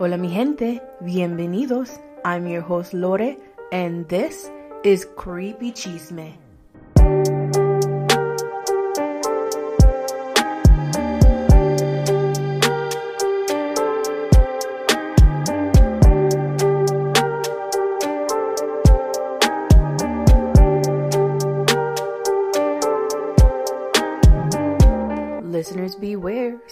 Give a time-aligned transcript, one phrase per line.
[0.00, 1.98] Hola mi gente, bienvenidos.
[2.24, 3.36] I'm your host Lore
[3.72, 4.48] and this
[4.84, 6.47] is Creepy Chisme.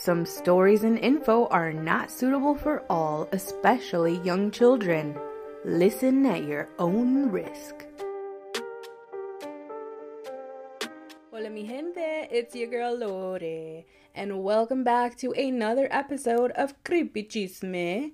[0.07, 5.19] Some stories and info are not suitable for all, especially young children.
[5.65, 7.85] Listen at your own risk.
[11.33, 13.83] Hola mi gente, it's your girl Lore,
[14.15, 18.13] and welcome back to another episode of Creepy Chisme.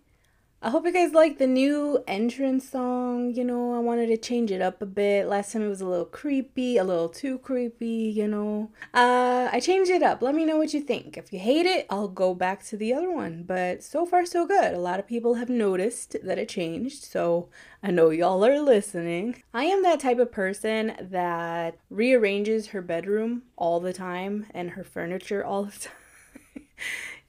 [0.65, 3.35] I hope you guys like the new entrance song.
[3.35, 5.27] You know, I wanted to change it up a bit.
[5.27, 8.71] Last time it was a little creepy, a little too creepy, you know.
[8.95, 10.23] Uh, I changed it up.
[10.23, 11.17] Let me know what you think.
[11.17, 13.43] If you hate it, I'll go back to the other one.
[13.43, 14.73] But so far, so good.
[14.73, 17.49] A lot of people have noticed that it changed, so
[17.83, 19.43] I know y'all are listening.
[19.53, 24.85] I am that type of person that rearranges her bedroom all the time and her
[24.85, 25.93] furniture all the time.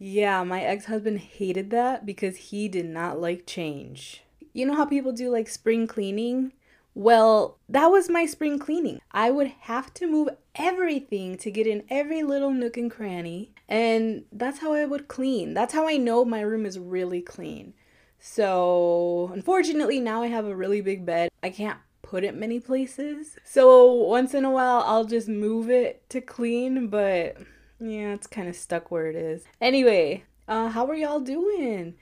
[0.05, 4.21] Yeah, my ex husband hated that because he did not like change.
[4.51, 6.51] You know how people do like spring cleaning?
[6.93, 8.99] Well, that was my spring cleaning.
[9.13, 14.25] I would have to move everything to get in every little nook and cranny, and
[14.29, 15.53] that's how I would clean.
[15.53, 17.73] That's how I know my room is really clean.
[18.19, 21.29] So, unfortunately, now I have a really big bed.
[21.41, 23.37] I can't put it many places.
[23.45, 27.37] So, once in a while, I'll just move it to clean, but
[27.83, 29.43] yeah, it's kind of stuck where it is.
[29.59, 31.95] Anyway, uh, how are y'all doing?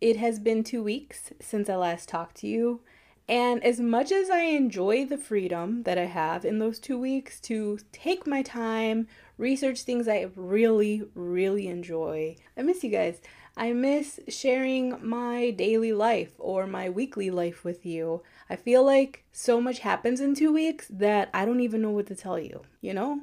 [0.00, 2.80] It has been two weeks since I last talked to you.
[3.28, 7.38] And as much as I enjoy the freedom that I have in those two weeks
[7.40, 13.20] to take my time, research things I really, really enjoy, I miss you guys.
[13.56, 18.22] I miss sharing my daily life or my weekly life with you.
[18.48, 22.06] I feel like so much happens in two weeks that I don't even know what
[22.06, 23.20] to tell you, you know?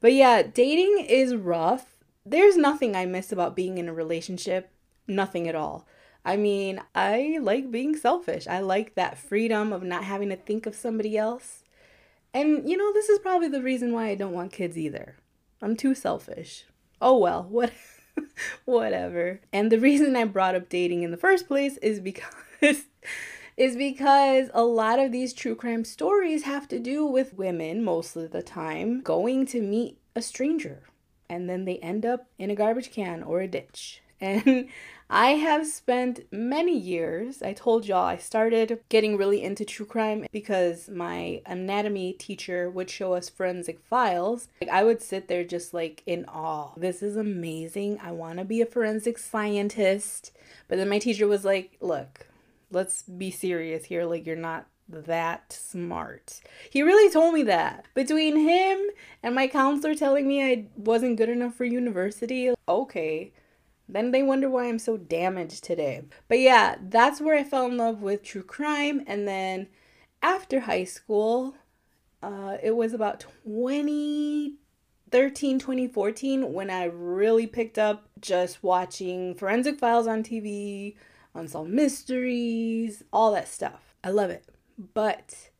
[0.00, 1.96] But yeah, dating is rough.
[2.24, 4.70] There's nothing I miss about being in a relationship,
[5.06, 5.86] nothing at all.
[6.24, 8.46] I mean, I like being selfish.
[8.46, 11.64] I like that freedom of not having to think of somebody else.
[12.34, 15.16] And you know, this is probably the reason why I don't want kids either.
[15.62, 16.64] I'm too selfish.
[17.00, 17.72] Oh well, what
[18.64, 19.40] whatever.
[19.52, 22.32] And the reason I brought up dating in the first place is because
[23.58, 28.14] is because a lot of these true crime stories have to do with women, most
[28.16, 30.84] of the time, going to meet a stranger
[31.28, 34.02] and then they end up in a garbage can or a ditch.
[34.20, 34.68] And
[35.08, 40.26] I have spent many years, I told y'all I started getting really into true crime
[40.32, 44.48] because my anatomy teacher would show us forensic files.
[44.60, 46.72] Like I would sit there just like in awe.
[46.76, 48.00] This is amazing.
[48.02, 50.32] I want to be a forensic scientist.
[50.66, 52.26] But then my teacher was like, "Look,
[52.70, 54.04] let's be serious here.
[54.04, 56.40] Like, you're not that smart.
[56.70, 57.86] He really told me that.
[57.94, 58.80] Between him
[59.22, 63.32] and my counselor telling me I wasn't good enough for university, okay.
[63.88, 66.02] Then they wonder why I'm so damaged today.
[66.28, 69.02] But yeah, that's where I fell in love with true crime.
[69.06, 69.68] And then
[70.22, 71.54] after high school,
[72.22, 80.06] uh, it was about 2013, 2014 when I really picked up just watching Forensic Files
[80.06, 80.96] on TV
[81.34, 83.94] unsolved mysteries, all that stuff.
[84.02, 84.44] I love it.
[84.94, 85.50] But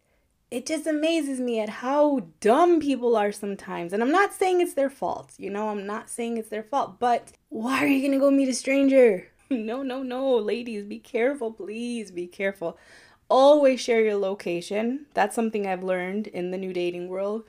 [0.51, 3.93] it just amazes me at how dumb people are sometimes.
[3.93, 6.99] And I'm not saying it's their fault, you know, I'm not saying it's their fault,
[6.99, 9.29] but why are you gonna go meet a stranger?
[9.51, 12.79] no, no, no, ladies, be careful, please be careful.
[13.31, 15.05] Always share your location.
[15.13, 17.45] That's something I've learned in the new dating world.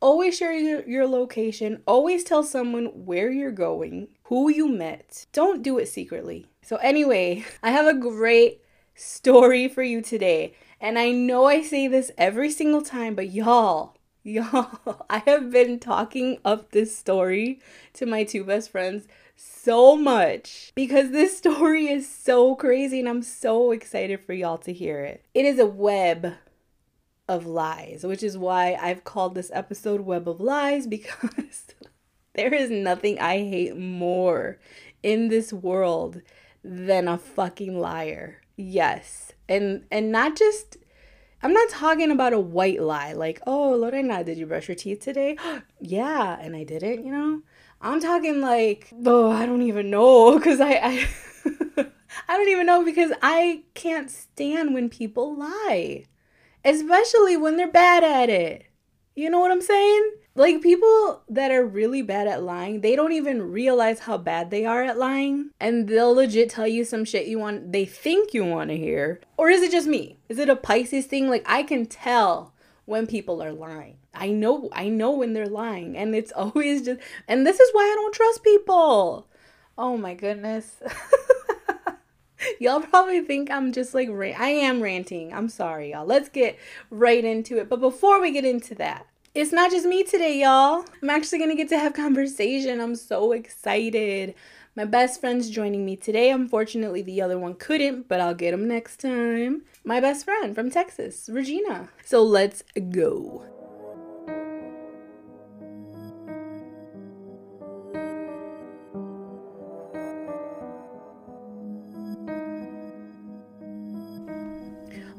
[0.00, 1.82] Always share your, your location.
[1.86, 5.26] Always tell someone where you're going, who you met.
[5.32, 6.46] Don't do it secretly.
[6.64, 8.62] So, anyway, I have a great
[8.94, 10.54] story for you today.
[10.80, 15.78] And I know I say this every single time, but y'all, y'all, I have been
[15.78, 17.60] talking up this story
[17.92, 23.22] to my two best friends so much because this story is so crazy and I'm
[23.22, 25.22] so excited for y'all to hear it.
[25.34, 26.32] It is a web
[27.28, 31.66] of lies, which is why I've called this episode Web of Lies because
[32.34, 34.58] there is nothing I hate more
[35.02, 36.22] in this world
[36.64, 38.40] than a fucking liar.
[38.56, 39.32] Yes.
[39.48, 40.78] And and not just
[41.42, 45.00] I'm not talking about a white lie like, "Oh, Lorena, did you brush your teeth
[45.00, 45.36] today?"
[45.80, 47.42] yeah, and I didn't, you know?
[47.82, 51.08] I'm talking like, "Oh, I don't even know cuz I I
[52.28, 56.06] I don't even know because I can't stand when people lie.
[56.64, 58.64] Especially when they're bad at it.
[59.14, 60.12] You know what I'm saying?
[60.36, 64.64] Like people that are really bad at lying, they don't even realize how bad they
[64.66, 65.50] are at lying.
[65.60, 69.20] And they'll legit tell you some shit you want they think you want to hear.
[69.36, 70.18] Or is it just me?
[70.28, 71.28] Is it a Pisces thing?
[71.28, 72.52] Like I can tell
[72.84, 73.98] when people are lying.
[74.12, 77.82] I know I know when they're lying and it's always just and this is why
[77.82, 79.28] I don't trust people.
[79.78, 80.82] Oh my goodness.
[82.58, 85.32] y'all probably think I'm just like I am ranting.
[85.32, 86.06] I'm sorry, y'all.
[86.06, 86.58] Let's get
[86.90, 87.68] right into it.
[87.68, 90.84] But before we get into that, it's not just me today, y'all.
[91.02, 92.80] I'm actually to get to have conversation.
[92.80, 94.34] I'm so excited.
[94.76, 96.30] My best friend's joining me today.
[96.30, 99.62] Unfortunately, the other one couldn't, but I'll get him next time.
[99.84, 101.88] My best friend from Texas, Regina.
[102.04, 103.53] So let's go.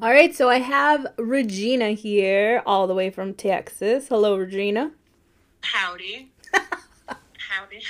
[0.06, 4.08] All right, so I have Regina here, all the way from Texas.
[4.08, 4.92] Hello, Regina.
[5.62, 6.32] Howdy.
[7.40, 7.82] Howdy.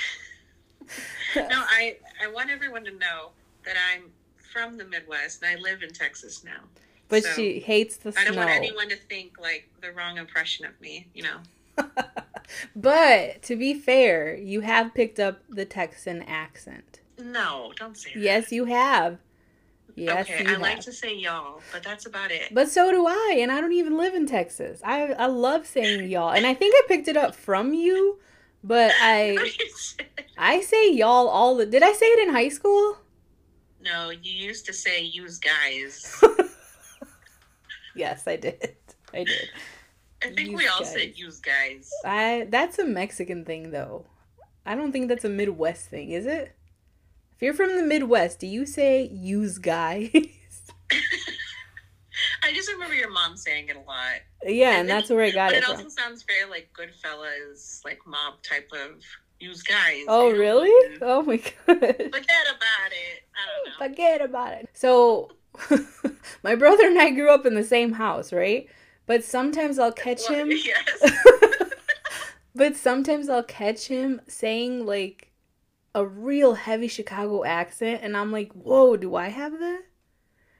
[1.36, 3.32] no, I I want everyone to know
[3.66, 4.04] that I'm
[4.38, 6.62] from the Midwest and I live in Texas now.
[7.10, 8.22] But so she hates the snow.
[8.22, 11.40] I don't want anyone to think like the wrong impression of me, you know.
[12.76, 17.00] but to be fair, you have picked up the Texan accent.
[17.18, 18.20] No, don't say that.
[18.20, 19.18] Yes, you have.
[19.96, 20.60] Yes, okay, I have.
[20.60, 22.48] like to say y'all, but that's about it.
[22.52, 24.82] But so do I, and I don't even live in Texas.
[24.84, 28.18] I I love saying y'all, and I think I picked it up from you,
[28.62, 29.38] but I
[30.36, 31.64] I say y'all all the.
[31.64, 32.98] Did I say it in high school?
[33.80, 36.22] No, you used to say use guys.
[37.94, 38.76] yes, I did.
[39.14, 39.48] I did.
[40.22, 40.92] I think use we all guys.
[40.92, 41.90] said use guys.
[42.04, 44.04] I that's a Mexican thing though.
[44.66, 46.55] I don't think that's a Midwest thing, is it?
[47.36, 50.08] If you're from the Midwest, do you say use guys?
[52.42, 54.22] I just remember your mom saying it a lot.
[54.42, 55.62] Yeah, and, and that's where I got it.
[55.62, 55.74] From.
[55.74, 55.84] It from.
[55.84, 59.02] also sounds very like Goodfellas, like mob type of
[59.38, 60.04] use guys.
[60.08, 60.72] Oh, really?
[61.02, 61.52] Oh my god.
[61.66, 63.22] Forget about it.
[63.34, 63.86] I don't know.
[63.86, 64.70] Forget about it.
[64.72, 65.32] So,
[66.42, 68.66] my brother and I grew up in the same house, right?
[69.04, 70.52] But sometimes I'll catch well, him.
[70.52, 71.04] Yes.
[72.54, 75.25] but sometimes I'll catch him saying like
[75.96, 79.82] a real heavy Chicago accent, and I'm like, whoa, do I have that?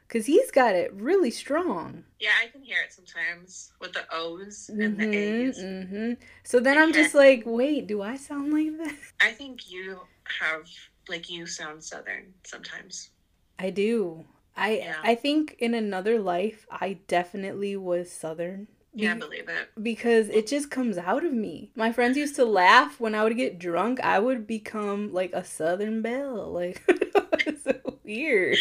[0.08, 2.04] Because he's got it really strong.
[2.18, 5.58] Yeah, I can hear it sometimes with the O's and mm-hmm, the A's.
[5.58, 6.12] Mm-hmm.
[6.42, 8.96] So then I'm just like, wait, do I sound like that?
[9.20, 10.00] I think you
[10.40, 10.66] have,
[11.06, 13.10] like, you sound Southern sometimes.
[13.58, 14.24] I do.
[14.56, 14.96] I yeah.
[15.02, 18.68] I think in another life I definitely was Southern.
[18.96, 19.68] Yeah, I believe it.
[19.80, 21.70] Because it just comes out of me.
[21.76, 24.00] My friends used to laugh when I would get drunk.
[24.00, 26.50] I would become like a Southern belle.
[26.50, 28.56] Like it's so weird.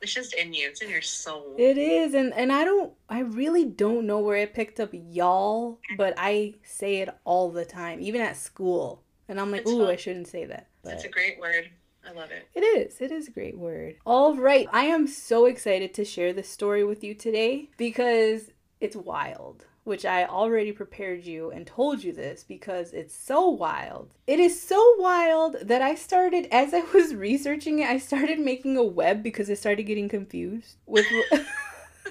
[0.00, 0.68] It's just in you.
[0.68, 1.54] It's in your soul.
[1.56, 2.92] It is, and and I don't.
[3.08, 7.64] I really don't know where I picked up y'all, but I say it all the
[7.64, 9.04] time, even at school.
[9.28, 9.90] And I'm like, it's ooh, fun.
[9.90, 10.66] I shouldn't say that.
[10.82, 11.70] But it's a great word.
[12.04, 12.48] I love it.
[12.52, 13.00] It is.
[13.00, 13.94] It is a great word.
[14.04, 14.66] All right.
[14.72, 18.50] I am so excited to share this story with you today because
[18.82, 24.10] it's wild, which I already prepared you and told you this because it's so wild.
[24.26, 28.76] It is so wild that I started, as I was researching it, I started making
[28.76, 31.06] a web because I started getting confused with.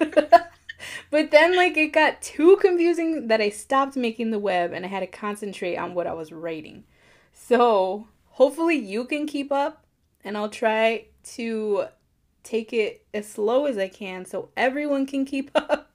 [0.00, 4.88] but then, like, it got too confusing that I stopped making the web and I
[4.88, 6.84] had to concentrate on what I was writing.
[7.34, 9.84] So, hopefully, you can keep up
[10.24, 11.04] and I'll try
[11.34, 11.84] to
[12.42, 15.91] take it as slow as I can so everyone can keep up.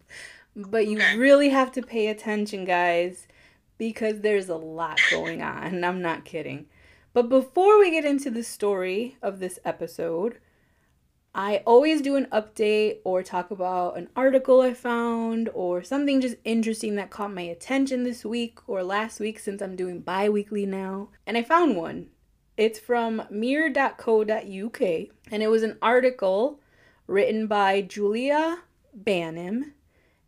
[0.58, 1.16] But you okay.
[1.18, 3.28] really have to pay attention, guys,
[3.78, 5.84] because there's a lot going on.
[5.84, 6.66] I'm not kidding.
[7.14, 10.40] But before we get into the story of this episode,
[11.36, 16.38] I always do an update or talk about an article I found or something just
[16.44, 20.66] interesting that caught my attention this week or last week since I'm doing bi weekly
[20.66, 21.10] now.
[21.28, 22.08] And I found one.
[22.58, 26.60] It's from mirror.co.uk and it was an article
[27.06, 28.64] written by Julia
[28.96, 29.74] Banim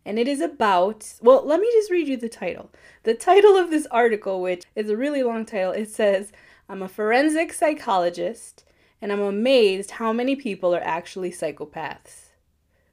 [0.05, 2.71] and it is about, well, let me just read you the title.
[3.03, 6.31] The title of this article, which is a really long title, it says,
[6.67, 8.63] I'm a forensic psychologist
[9.01, 12.29] and I'm amazed how many people are actually psychopaths.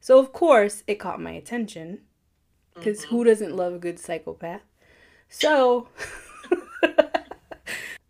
[0.00, 2.00] So, of course, it caught my attention
[2.75, 3.16] because mm-hmm.
[3.16, 4.62] who doesn't love a good psychopath?
[5.28, 5.88] So,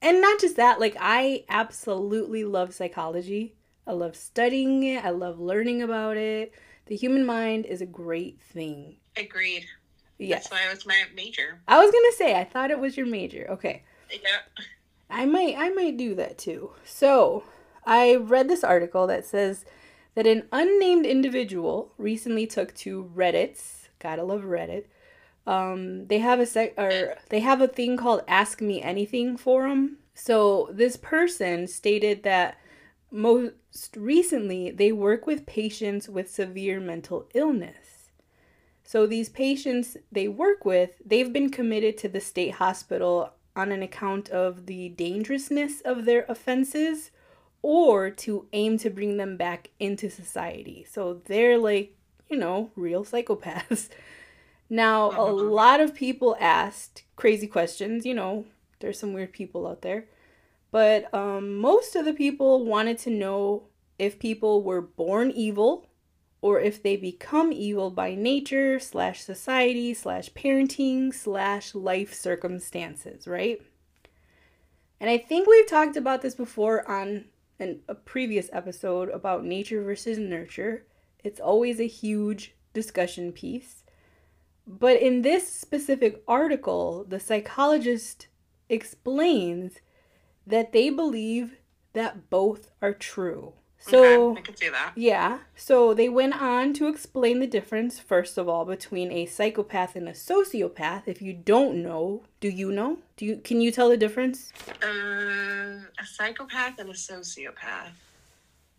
[0.02, 3.54] and not just that, like, I absolutely love psychology.
[3.86, 6.52] I love studying it, I love learning about it.
[6.86, 8.96] The human mind is a great thing.
[9.16, 9.64] Agreed.
[10.18, 10.44] Yes.
[10.44, 11.60] That's why it was my major.
[11.68, 13.46] I was gonna say I thought it was your major.
[13.50, 13.82] Okay.
[14.10, 14.64] Yeah.
[15.10, 16.70] I might I might do that too.
[16.84, 17.44] So
[17.84, 19.64] I read this article that says
[20.14, 24.84] that an unnamed individual recently took to Reddit's gotta love Reddit
[25.46, 29.98] Um, they have a sec or they have a thing called Ask Me Anything forum.
[30.14, 32.56] So this person stated that
[33.10, 38.10] most recently they work with patients with severe mental illness.
[38.84, 43.82] So these patients they work with, they've been committed to the state hospital on an
[43.82, 47.10] account of the dangerousness of their offenses
[47.62, 50.86] or to aim to bring them back into society.
[50.88, 51.96] So they're like,
[52.28, 53.88] you know, real psychopaths.
[54.68, 55.48] Now, a mm-hmm.
[55.48, 58.46] lot of people asked crazy questions, you know,
[58.80, 60.06] there's some weird people out there.
[60.76, 63.62] But um, most of the people wanted to know
[63.98, 65.88] if people were born evil
[66.42, 73.62] or if they become evil by nature slash society slash parenting slash life circumstances, right?
[75.00, 77.24] And I think we've talked about this before on
[77.58, 80.84] an, a previous episode about nature versus nurture.
[81.24, 83.82] It's always a huge discussion piece.
[84.66, 88.26] But in this specific article, the psychologist
[88.68, 89.80] explains
[90.46, 91.56] that they believe
[91.92, 93.54] that both are true.
[93.78, 94.92] So okay, I can see that.
[94.96, 95.38] Yeah.
[95.54, 100.08] So they went on to explain the difference, first of all, between a psychopath and
[100.08, 101.02] a sociopath.
[101.06, 102.98] If you don't know, do you know?
[103.16, 104.52] Do you can you tell the difference?
[104.82, 107.92] Uh, a psychopath and a sociopath.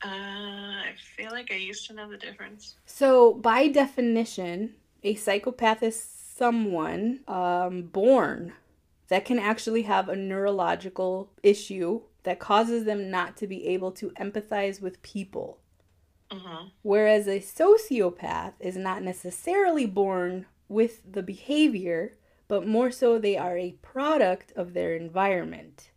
[0.03, 2.75] Uh, I feel like I used to know the difference.
[2.85, 8.53] So by definition, a psychopath is someone um, born
[9.09, 14.09] that can actually have a neurological issue that causes them not to be able to
[14.11, 15.59] empathize with people.
[16.31, 16.67] Mm-hmm.
[16.81, 23.57] Whereas a sociopath is not necessarily born with the behavior, but more so they are
[23.57, 25.91] a product of their environment.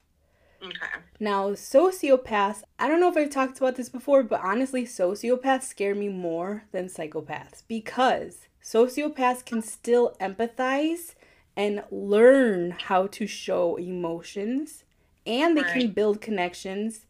[0.63, 1.03] Okay.
[1.19, 5.95] Now, sociopaths, I don't know if I've talked about this before, but honestly, sociopaths scare
[5.95, 11.15] me more than psychopaths because sociopaths can still empathize
[11.57, 14.85] and learn how to show emotions
[15.27, 15.73] and they right.
[15.73, 17.07] can build connections,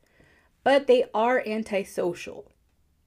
[0.64, 2.50] but they are antisocial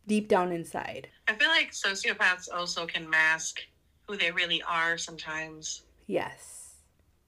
[0.08, 1.10] deep down inside.
[1.28, 3.62] I feel like sociopaths also can mask
[4.08, 5.84] who they really are sometimes.
[6.08, 6.76] Yes.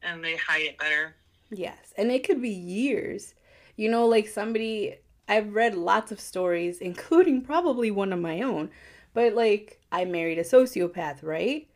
[0.02, 1.16] And they hide it better.
[1.50, 1.94] Yes.
[1.98, 3.34] And it could be years.
[3.76, 4.96] You know, like somebody,
[5.28, 8.70] I've read lots of stories, including probably one of my own,
[9.14, 11.68] but like I married a sociopath, right?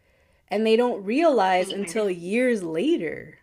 [0.51, 1.82] And they don't realize mm-hmm.
[1.82, 3.39] until years later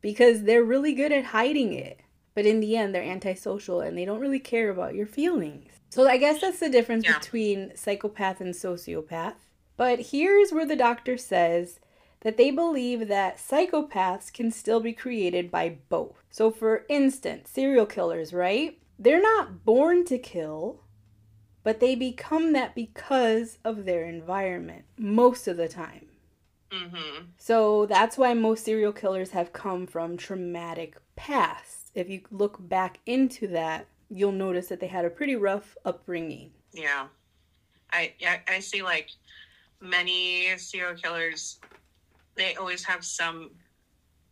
[0.00, 2.00] because they're really good at hiding it.
[2.34, 5.72] But in the end, they're antisocial and they don't really care about your feelings.
[5.90, 7.18] So I guess that's the difference yeah.
[7.18, 9.34] between psychopath and sociopath.
[9.76, 11.80] But here's where the doctor says
[12.20, 16.24] that they believe that psychopaths can still be created by both.
[16.30, 18.78] So, for instance, serial killers, right?
[18.98, 20.80] They're not born to kill,
[21.62, 26.07] but they become that because of their environment most of the time.
[26.70, 27.24] Mm-hmm.
[27.38, 31.90] So that's why most serial killers have come from traumatic pasts.
[31.94, 36.50] If you look back into that, you'll notice that they had a pretty rough upbringing.
[36.72, 37.06] Yeah,
[37.92, 39.10] I I, I see like
[39.80, 41.58] many serial killers.
[42.34, 43.50] They always have some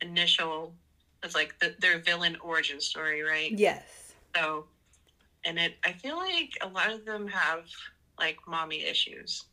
[0.00, 0.74] initial.
[1.22, 3.50] It's like the, their villain origin story, right?
[3.52, 4.12] Yes.
[4.34, 4.66] So,
[5.44, 7.64] and it I feel like a lot of them have
[8.18, 9.44] like mommy issues,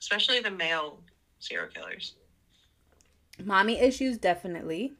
[0.00, 1.00] especially the male
[1.38, 2.14] serial killers.
[3.42, 4.94] Mommy issues, definitely.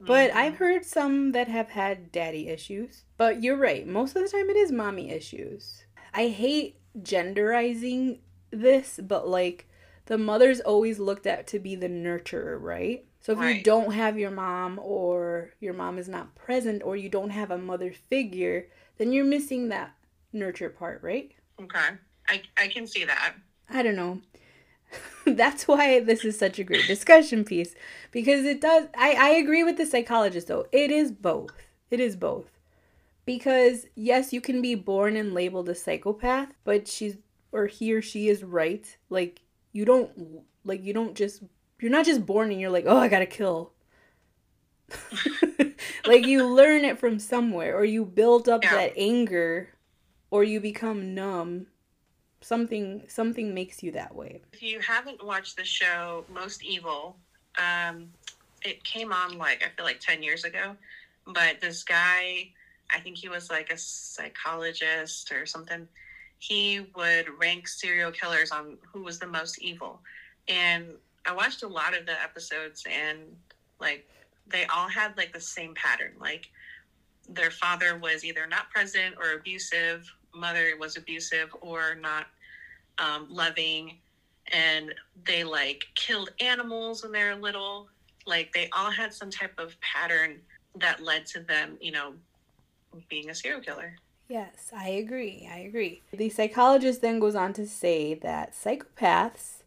[0.00, 0.38] But mm-hmm.
[0.38, 3.04] I've heard some that have had daddy issues.
[3.16, 3.86] But you're right.
[3.86, 5.84] Most of the time it is mommy issues.
[6.12, 8.18] I hate genderizing
[8.50, 9.68] this, but like
[10.06, 13.04] the mother's always looked at to be the nurturer, right?
[13.20, 13.56] So if right.
[13.56, 17.50] you don't have your mom or your mom is not present or you don't have
[17.50, 18.68] a mother figure,
[18.98, 19.94] then you're missing that
[20.32, 21.32] nurture part, right?
[21.60, 21.88] Okay.
[22.28, 23.34] I I can see that.
[23.68, 24.20] I don't know.
[25.26, 27.74] that's why this is such a great discussion piece
[28.10, 30.66] because it does I, I agree with the psychologist though.
[30.72, 31.52] It is both.
[31.90, 32.50] It is both.
[33.24, 37.16] Because yes you can be born and labeled a psychopath but she's
[37.52, 38.96] or he or she is right.
[39.10, 39.40] Like
[39.72, 41.42] you don't like you don't just
[41.80, 43.72] you're not just born and you're like oh i gotta kill.
[46.06, 48.74] Like you learn it from somewhere or you build up yeah.
[48.74, 49.70] that anger
[50.30, 51.66] or you become numb
[52.40, 54.40] something something makes you that way.
[54.52, 57.16] If you haven't watched the show Most Evil,
[57.58, 58.08] um,
[58.62, 60.76] it came on like I feel like ten years ago,
[61.26, 62.50] but this guy,
[62.94, 65.86] I think he was like a psychologist or something.
[66.38, 70.00] He would rank serial killers on who was the most evil,
[70.48, 70.86] and
[71.26, 73.18] I watched a lot of the episodes and
[73.80, 74.08] like
[74.46, 76.48] they all had like the same pattern like
[77.28, 82.26] their father was either not present or abusive mother was abusive or not
[82.98, 83.98] um, loving,
[84.52, 87.88] and they like killed animals when they were little.
[88.26, 90.40] Like they all had some type of pattern
[90.76, 92.14] that led to them, you know,
[93.08, 93.96] being a serial killer.
[94.28, 95.48] Yes, I agree.
[95.50, 96.02] I agree.
[96.12, 99.62] The psychologist then goes on to say that psychopaths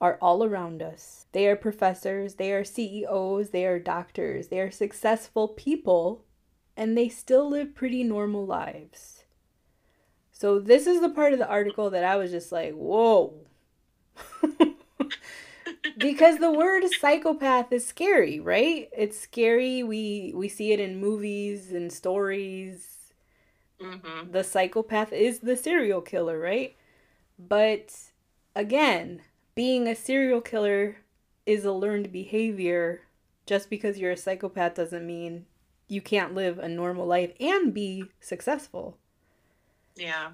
[0.00, 1.26] are all around us.
[1.30, 6.24] They are professors, they are CEOs, they are doctors, they are successful people,
[6.76, 9.21] and they still live pretty normal lives.
[10.42, 13.32] So, this is the part of the article that I was just like, whoa.
[15.98, 18.88] because the word psychopath is scary, right?
[18.92, 19.84] It's scary.
[19.84, 23.12] We we see it in movies and stories.
[23.80, 24.32] Mm-hmm.
[24.32, 26.74] The psychopath is the serial killer, right?
[27.38, 27.94] But
[28.56, 29.22] again,
[29.54, 30.96] being a serial killer
[31.46, 33.02] is a learned behavior.
[33.46, 35.46] Just because you're a psychopath doesn't mean
[35.86, 38.98] you can't live a normal life and be successful.
[39.96, 40.32] Yeah.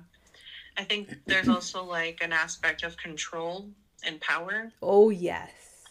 [0.76, 3.70] I think there's also like an aspect of control
[4.04, 4.72] and power.
[4.82, 5.84] Oh yes.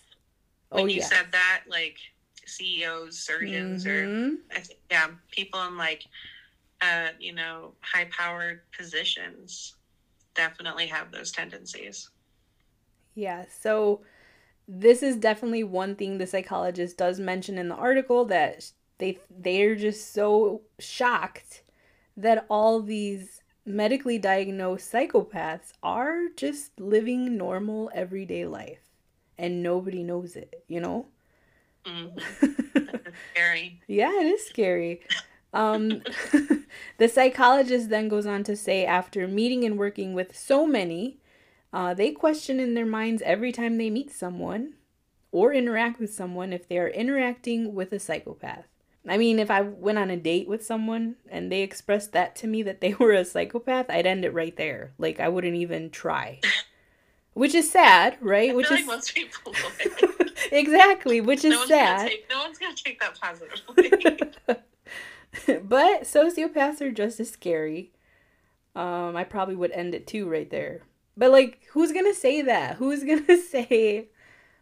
[0.72, 1.10] When oh you yes.
[1.10, 1.98] said that, like
[2.46, 4.38] CEOs, surgeons, or Mhm.
[4.52, 6.04] I th- yeah, people in like,
[6.82, 9.76] uh, you know, high powered positions
[10.36, 12.10] definitely have those tendencies.
[13.16, 14.02] Yeah, so
[14.68, 19.76] this is definitely one thing the psychologist does mention in the article that they they're
[19.76, 21.64] just so shocked
[22.18, 28.80] that all these medically diagnosed psychopaths are just living normal everyday life
[29.38, 31.08] and nobody knows it, you know?
[31.86, 32.20] Mm,
[33.32, 33.82] scary.
[33.88, 35.02] Yeah, it is scary.
[35.54, 36.02] Um,
[36.98, 41.20] the psychologist then goes on to say after meeting and working with so many,
[41.74, 44.74] uh, they question in their minds every time they meet someone
[45.32, 48.66] or interact with someone if they are interacting with a psychopath.
[49.08, 52.48] I mean, if I went on a date with someone and they expressed that to
[52.48, 54.94] me that they were a psychopath, I'd end it right there.
[54.98, 56.42] Like, I wouldn't even try.
[57.34, 58.56] Which is sad, right?
[58.56, 59.54] Which is like most people
[60.52, 62.08] exactly, which is no one's Gonna sad.
[62.08, 63.92] take, no one's gonna take that positively.
[65.64, 67.92] but sociopaths are just as scary.
[68.76, 70.82] Um, I probably would end it too right there.
[71.16, 72.78] But like, who's gonna say that?
[72.78, 74.08] Who's gonna say,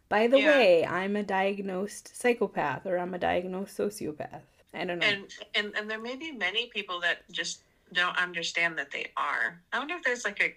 [0.08, 0.58] by the Yeah.
[0.58, 4.42] way, I'm a diagnosed psychopath or I'm a diagnosed sociopath?
[4.74, 5.06] I don't know.
[5.06, 7.60] and and and there may be many people that just
[7.92, 9.60] don't understand that they are.
[9.72, 10.54] I wonder if there's like a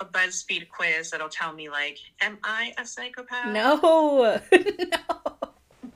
[0.00, 3.52] a BuzzFeed quiz that'll tell me like, am I a psychopath?
[3.52, 5.36] no, no.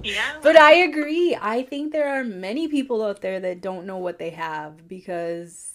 [0.03, 0.39] Yeah.
[0.43, 1.37] But I agree.
[1.41, 5.73] I think there are many people out there that don't know what they have because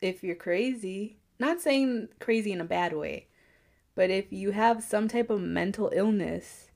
[0.00, 3.26] if you're crazy, not saying crazy in a bad way,
[3.96, 6.68] but if you have some type of mental illness,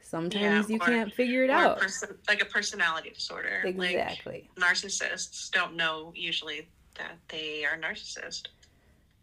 [0.00, 1.78] sometimes Yeah, you or- can't figure it out.
[1.78, 3.62] person, like a personality disorder.
[3.64, 4.50] Exactly.
[4.56, 8.48] Like narcissists don't know usually that they are narcissist.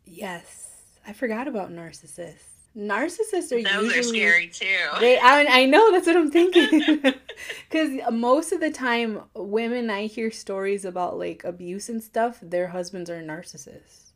[0.06, 0.68] yes.
[1.08, 2.44] I forgot about narcissists.
[2.78, 4.66] Narcissists are Those usually are scary too.
[5.00, 7.02] They, I, I know that's what I'm thinking.
[7.70, 12.68] Because most of the time, women I hear stories about like abuse and stuff, their
[12.68, 14.12] husbands are narcissists.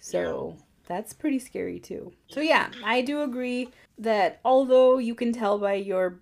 [0.00, 0.56] So
[0.92, 2.12] that's pretty scary too.
[2.28, 6.20] So yeah, I do agree that although you can tell by your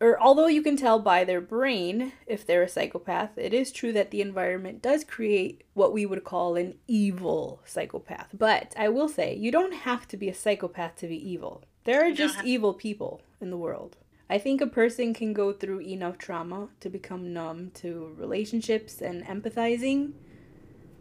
[0.00, 3.92] or although you can tell by their brain if they're a psychopath, it is true
[3.92, 8.28] that the environment does create what we would call an evil psychopath.
[8.34, 11.62] But I will say, you don't have to be a psychopath to be evil.
[11.84, 13.96] There are just have- evil people in the world.
[14.28, 19.24] I think a person can go through enough trauma to become numb to relationships and
[19.24, 20.12] empathizing.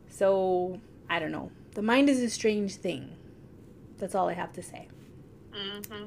[0.10, 1.52] So, I don't know.
[1.74, 3.16] The mind is a strange thing.
[3.98, 4.88] That's all I have to say.
[5.54, 6.06] hmm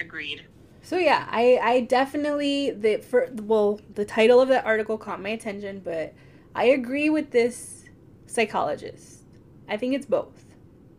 [0.00, 0.42] Agreed.
[0.82, 5.28] So yeah, I I definitely the for well the title of that article caught my
[5.30, 6.12] attention, but
[6.54, 7.84] I agree with this
[8.26, 9.22] psychologist.
[9.68, 10.44] I think it's both,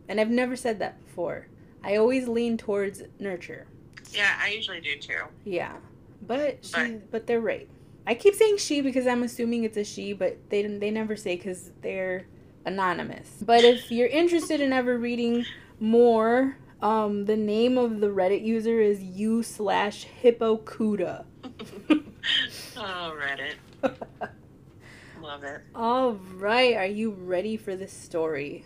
[0.07, 1.47] and I've never said that before.
[1.83, 3.67] I always lean towards nurture.
[4.11, 5.23] Yeah, I usually do too.
[5.43, 5.73] Yeah,
[6.21, 7.67] but she But- but they're right.
[8.07, 11.35] I keep saying she because I'm assuming it's a she, but they they never say
[11.35, 12.25] because they're
[12.65, 13.29] anonymous.
[13.41, 15.45] But if you're interested in ever reading
[15.79, 21.25] more, um, the name of the Reddit user is u slash hippocuda.
[22.75, 23.55] Oh, Reddit.
[25.21, 25.61] Love it.
[25.75, 28.65] All right, are you ready for this story?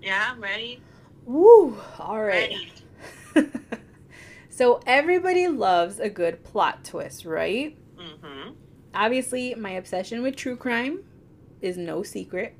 [0.00, 0.80] Yeah, I'm ready.
[1.24, 1.76] Woo!
[1.98, 2.72] All right.
[3.34, 3.50] Ready.
[4.48, 7.76] so everybody loves a good plot twist, right?
[7.96, 8.50] Mm-hmm.
[8.94, 11.04] Obviously, my obsession with true crime
[11.60, 12.54] is no secret.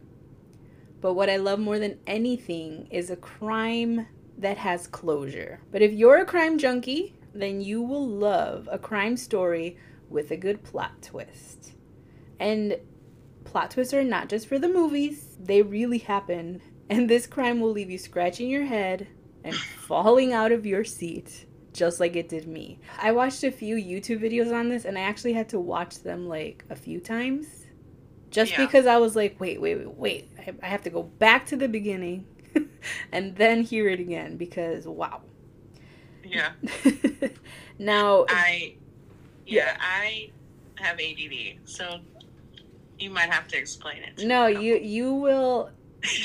[1.02, 4.06] But what I love more than anything is a crime
[4.38, 5.60] that has closure.
[5.70, 9.76] But if you're a crime junkie, then you will love a crime story
[10.08, 11.72] with a good plot twist.
[12.38, 12.78] And
[13.44, 16.62] plot twists are not just for the movies, they really happen.
[16.88, 19.08] And this crime will leave you scratching your head
[19.42, 22.78] and falling out of your seat just like it did me.
[23.00, 26.28] I watched a few YouTube videos on this and I actually had to watch them
[26.28, 27.62] like a few times
[28.32, 28.64] just Yeah.
[28.66, 30.28] because I was like, wait, wait, wait, wait.
[30.38, 32.26] I- I have to go back to the beginning
[33.12, 35.20] and then hear it again because wow.
[36.24, 36.52] Yeah.
[37.78, 38.74] now, I,
[39.46, 40.30] yeah, I
[40.76, 42.00] have ADD, so
[42.98, 44.16] you might have to explain it.
[44.18, 44.64] to no, me.
[44.66, 45.70] you you will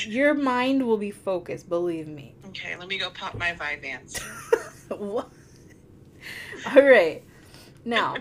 [0.06, 2.36] your mind will be focused, believe me.
[2.48, 4.22] Okay, let me go pop my Vyvanse.
[4.98, 5.30] what?
[6.76, 7.24] All right.
[7.86, 8.18] Now,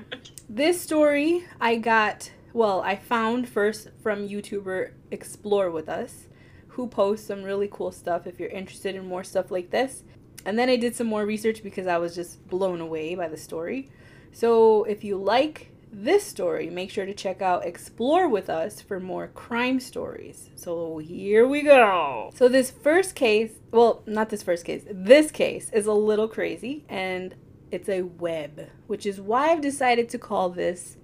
[0.49, 6.27] this story I got, well, I found first from YouTuber Explore With Us,
[6.69, 10.05] who posts some really cool stuff if you're interested in more stuff like this.
[10.47, 13.37] And then I did some more research because I was just blown away by the
[13.37, 13.91] story.
[14.33, 18.99] So if you like this story, make sure to check out Explore With Us for
[19.01, 20.49] more crime stories.
[20.55, 22.31] So here we go.
[22.35, 26.87] So this first case, well, not this first case, this case is a little crazy
[26.89, 27.35] and
[27.71, 30.97] it's a web, which is why I've decided to call this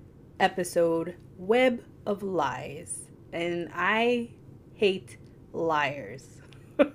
[0.43, 3.05] episode Web of Lies.
[3.33, 4.31] And I
[4.75, 5.17] hate
[5.53, 6.27] liars.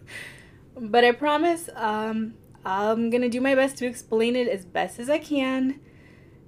[0.76, 5.00] but I promise um, I'm going to do my best to explain it as best
[5.00, 5.80] as I can.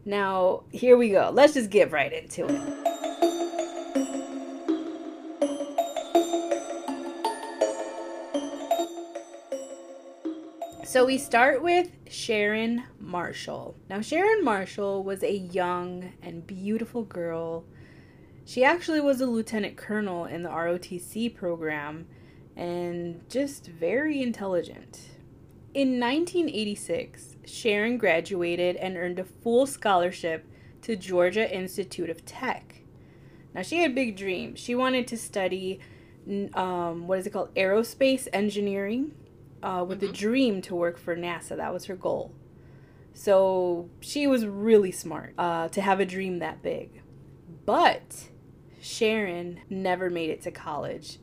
[0.05, 1.31] Now, here we go.
[1.33, 2.98] Let's just get right into it.
[10.89, 13.75] So we start with Sharon Marshall.
[13.91, 17.63] Now, Sharon Marshall was a young and beautiful girl.
[18.43, 22.07] She actually was a lieutenant colonel in the ROTC program
[22.55, 25.11] and just very intelligent.
[25.75, 30.47] In 1986, Sharon graduated and earned a full scholarship
[30.81, 32.81] to Georgia Institute of Tech.
[33.53, 34.59] Now, she had big dreams.
[34.59, 35.81] She wanted to study,
[36.55, 39.11] um, what is it called, aerospace engineering,
[39.61, 40.13] uh, with the Mhm.
[40.13, 41.55] dream to work for NASA.
[41.57, 42.33] That was her goal.
[43.13, 47.01] So she was really smart uh, to have a dream that big.
[47.65, 48.29] But
[48.81, 51.19] Sharon never made it to college.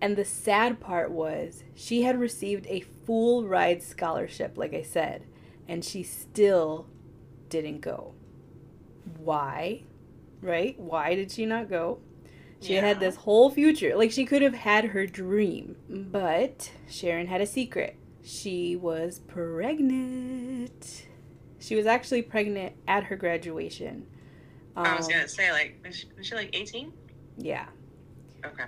[0.00, 5.24] And the sad part was she had received a full ride scholarship, like I said,
[5.68, 6.86] and she still
[7.48, 8.14] didn't go.
[9.18, 9.82] Why?
[10.40, 10.78] Right?
[10.78, 12.00] Why did she not go?
[12.60, 13.96] She had this whole future.
[13.96, 15.76] Like she could have had her dream.
[15.88, 17.96] But Sharon had a secret.
[18.22, 21.06] She was pregnant.
[21.58, 24.06] She was actually pregnant at her graduation.
[24.76, 26.92] I was Um, gonna say, like, is she, is she like 18?
[27.38, 27.66] Yeah.
[28.44, 28.64] Okay.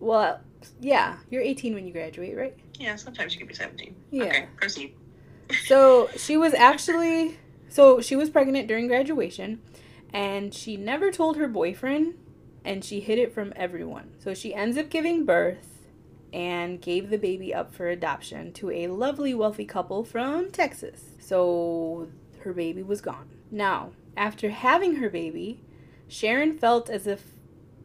[0.00, 0.40] Well,
[0.80, 1.16] yeah.
[1.30, 2.56] You're 18 when you graduate, right?
[2.78, 3.94] Yeah, sometimes you can be 17.
[4.10, 4.24] Yeah.
[4.24, 4.94] Okay, proceed.
[5.66, 9.60] So she was actually so she was pregnant during graduation
[10.12, 12.14] and she never told her boyfriend
[12.64, 14.14] and she hid it from everyone.
[14.18, 15.68] So she ends up giving birth
[16.32, 21.10] and gave the baby up for adoption to a lovely wealthy couple from Texas.
[21.20, 22.08] So
[22.40, 23.28] her baby was gone.
[23.50, 25.62] Now, after having her baby,
[26.08, 27.24] Sharon felt as if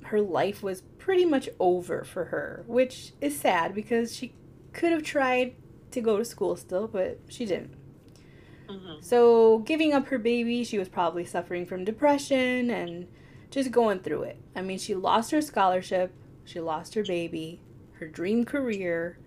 [0.06, 4.34] her life was pretty much over for her, which is sad because she
[4.74, 5.56] could have tried
[5.92, 7.76] to go to school still, but she didn't.
[8.68, 13.08] hmm So, giving up her baby, she was probably suffering from depression and
[13.52, 14.38] just going through it.
[14.56, 16.14] I mean, she lost her scholarship,
[16.46, 17.62] she lost her baby,
[18.00, 19.18] her dream career,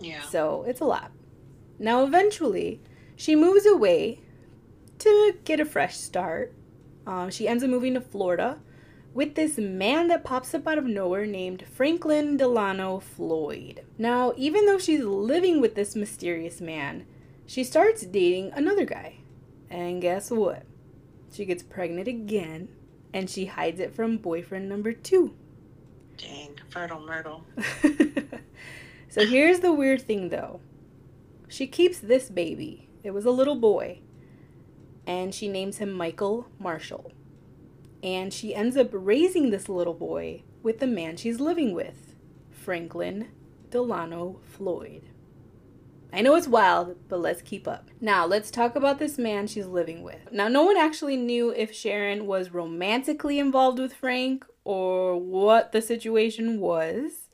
[0.00, 0.22] Yeah.
[0.22, 1.12] so it's a lot.
[1.78, 2.80] Now, eventually,
[3.16, 4.20] she moves away
[4.98, 6.52] to get a fresh start.
[7.06, 8.60] Um, she ends up moving to Florida
[9.14, 13.84] with this man that pops up out of nowhere named Franklin Delano Floyd.
[13.96, 17.06] Now, even though she's living with this mysterious man,
[17.46, 19.18] she starts dating another guy.
[19.70, 20.64] And guess what?
[21.32, 22.68] She gets pregnant again
[23.12, 25.34] and she hides it from boyfriend number two.
[26.16, 27.44] Dang, fertile myrtle.
[29.08, 30.60] so here's the weird thing though.
[31.48, 32.88] She keeps this baby.
[33.02, 34.00] It was a little boy.
[35.06, 37.12] And she names him Michael Marshall.
[38.02, 42.14] And she ends up raising this little boy with the man she's living with,
[42.50, 43.28] Franklin
[43.70, 45.07] Delano Floyd.
[46.12, 47.90] I know it's wild, but let's keep up.
[48.00, 50.32] Now, let's talk about this man she's living with.
[50.32, 55.82] Now, no one actually knew if Sharon was romantically involved with Frank or what the
[55.82, 57.28] situation was.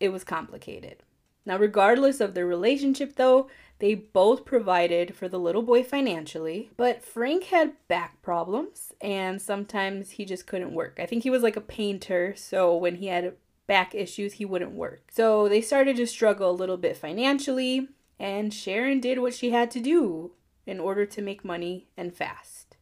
[0.00, 1.02] It was complicated.
[1.44, 7.04] Now, regardless of their relationship, though, they both provided for the little boy financially, but
[7.04, 10.98] Frank had back problems and sometimes he just couldn't work.
[10.98, 13.34] I think he was like a painter, so when he had
[13.66, 15.02] back issues, he wouldn't work.
[15.12, 19.70] So they started to struggle a little bit financially, and Sharon did what she had
[19.72, 20.32] to do
[20.66, 22.76] in order to make money and fast.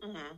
[0.00, 0.36] hmm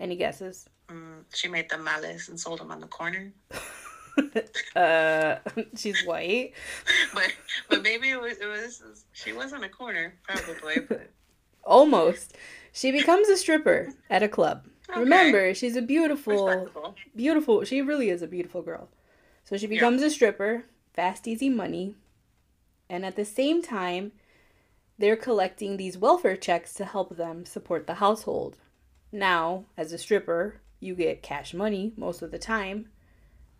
[0.00, 0.68] Any guesses?
[0.88, 3.32] Mm, she made the males and sold them on the corner.
[4.76, 5.36] uh,
[5.76, 6.52] she's white.
[7.14, 7.32] But
[7.68, 10.80] but maybe it was it was she was on a corner probably.
[10.88, 11.10] But
[11.64, 12.36] Almost.
[12.72, 14.66] She becomes a stripper at a club.
[14.88, 15.00] Okay.
[15.00, 16.68] Remember, she's a beautiful,
[17.14, 17.64] beautiful.
[17.64, 18.88] She really is a beautiful girl.
[19.44, 20.64] So she becomes a stripper,
[20.94, 21.94] fast, easy money,
[22.92, 24.12] and at the same time,
[24.98, 28.58] they're collecting these welfare checks to help them support the household.
[29.10, 32.90] Now, as a stripper, you get cash money most of the time,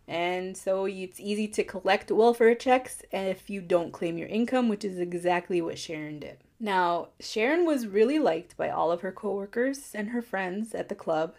[0.07, 4.85] and so it's easy to collect welfare checks if you don't claim your income, which
[4.85, 6.37] is exactly what Sharon did.
[6.61, 10.95] Now, Sharon was really liked by all of her coworkers and her friends at the
[10.95, 11.37] club,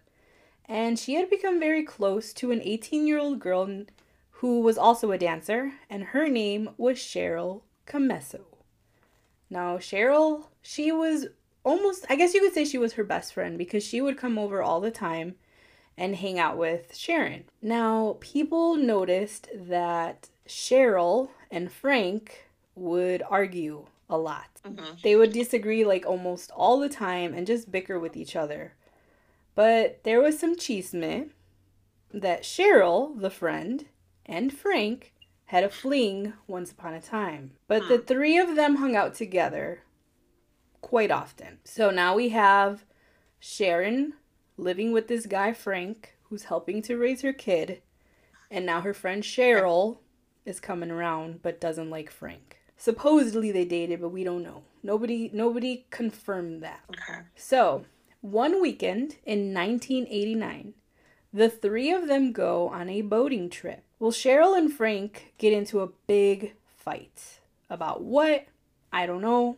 [0.66, 3.84] and she had become very close to an 18 year old girl
[4.32, 8.42] who was also a dancer, and her name was Cheryl Commesso.
[9.50, 11.28] Now, Cheryl, she was
[11.64, 14.38] almost, I guess you could say she was her best friend because she would come
[14.38, 15.36] over all the time
[15.98, 17.46] and hang out with Sharon.
[17.62, 24.60] Now, people noticed that Cheryl and Frank would argue a lot.
[24.66, 25.02] Mhm.
[25.02, 28.74] They would disagree like almost all the time and just bicker with each other.
[29.56, 31.30] But there was some chisme
[32.12, 33.86] that Cheryl, the friend,
[34.26, 35.13] and Frank
[35.54, 37.52] had a fling once upon a time.
[37.68, 38.06] But the hmm.
[38.06, 39.84] three of them hung out together
[40.82, 41.60] quite often.
[41.64, 42.86] So now we have
[43.40, 44.14] Sharon
[44.58, 47.84] living with this guy Frank who's helping to raise her kid,
[48.50, 50.00] and now her friend Cheryl
[50.44, 52.58] is coming around but doesn't like Frank.
[52.76, 54.64] Supposedly they dated, but we don't know.
[54.82, 56.82] Nobody nobody confirmed that.
[56.90, 57.20] Okay.
[57.36, 57.86] So,
[58.22, 60.74] one weekend in 1989,
[61.32, 63.84] the three of them go on a boating trip.
[64.04, 67.40] Well, Cheryl and Frank get into a big fight.
[67.70, 68.48] About what?
[68.92, 69.56] I don't know.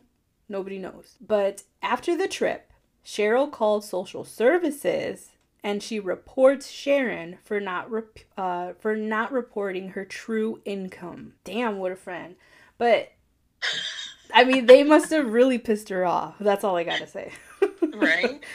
[0.47, 1.15] Nobody knows.
[1.19, 2.71] But after the trip,
[3.03, 5.29] Cheryl called social services
[5.63, 11.33] and she reports Sharon for not rep- uh, for not reporting her true income.
[11.43, 12.35] Damn, what a friend.
[12.77, 13.13] But
[14.31, 16.35] I mean, they must have really pissed her off.
[16.39, 17.31] That's all I got to say.
[17.95, 18.43] Right?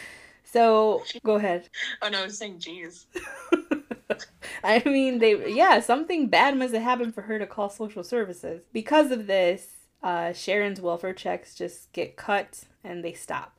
[0.52, 1.68] So go ahead.
[2.02, 3.06] Oh no, I was saying geez.
[4.64, 8.62] I mean, they yeah, something bad must have happened for her to call social services.
[8.72, 13.56] Because of this, uh, Sharon's welfare checks just get cut and they stop.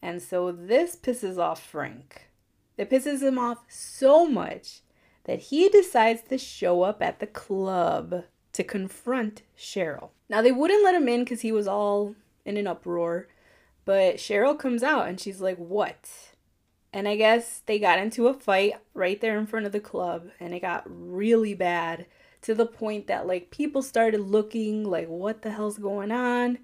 [0.00, 2.28] And so this pisses off Frank.
[2.76, 4.80] It pisses him off so much
[5.24, 10.10] that he decides to show up at the club to confront Cheryl.
[10.28, 13.28] Now they wouldn't let him in because he was all in an uproar,
[13.84, 16.31] but Cheryl comes out and she's like, "What?"
[16.92, 20.28] And I guess they got into a fight right there in front of the club,
[20.38, 22.06] and it got really bad
[22.42, 26.58] to the point that like people started looking like, "What the hell's going on?"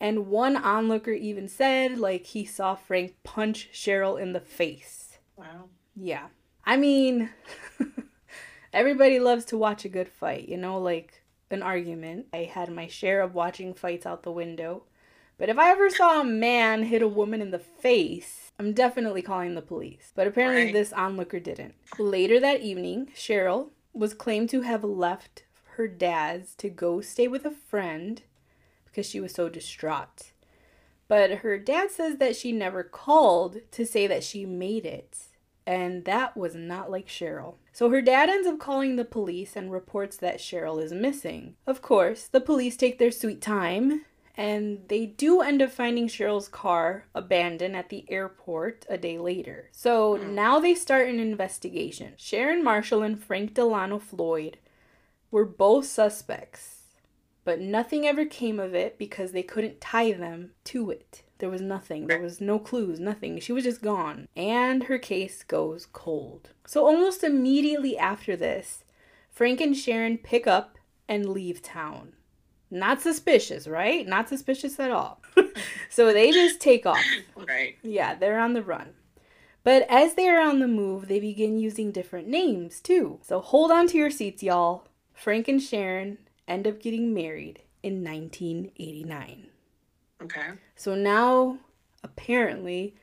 [0.00, 5.18] And one onlooker even said like he saw Frank punch Cheryl in the face.
[5.36, 5.68] Wow.
[5.96, 6.28] Yeah.
[6.64, 7.30] I mean,
[8.72, 12.26] everybody loves to watch a good fight, you know, like an argument.
[12.32, 14.84] I had my share of watching fights out the window.
[15.38, 19.22] But if I ever saw a man hit a woman in the face, I'm definitely
[19.22, 20.12] calling the police.
[20.14, 20.72] But apparently, Right.
[20.72, 21.74] this onlooker didn't.
[21.98, 25.44] Later that evening, Cheryl was claimed to have left
[25.76, 28.22] her dad's to go stay with a friend
[28.84, 30.32] because she was so distraught.
[31.06, 35.18] But her dad says that she never called to say that she made it.
[35.64, 37.54] And that was not like Cheryl.
[37.72, 41.54] So her dad ends up calling the police and reports that Cheryl is missing.
[41.66, 44.04] Of course, the police take their sweet time
[44.38, 49.68] and they do end up finding Cheryl's car abandoned at the airport a day later.
[49.72, 50.34] So hmm.
[50.34, 52.14] now they start an investigation.
[52.16, 54.56] Sharon Marshall and Frank Delano Floyd
[55.30, 56.78] were both suspects
[57.48, 61.22] but nothing ever came of it because they couldn't tie them to it.
[61.38, 62.06] There was nothing.
[62.06, 63.40] There was no clues, nothing.
[63.40, 64.28] She was just gone.
[64.36, 66.50] And her case goes cold.
[66.66, 68.84] So almost immediately after this,
[69.30, 70.76] Frank and Sharon pick up
[71.08, 72.12] and leave town.
[72.70, 74.06] Not suspicious, right?
[74.06, 75.22] Not suspicious at all.
[75.90, 77.02] so they just take off.
[77.36, 77.76] Right.
[77.82, 78.90] Yeah, they're on the run.
[79.64, 83.18] But as they are on the move, they begin using different names too.
[83.22, 84.86] So hold on to your seats, y'all.
[85.14, 89.48] Frank and Sharon end up getting married in 1989.
[90.22, 90.48] Okay.
[90.76, 91.58] So now,
[92.02, 92.94] apparently,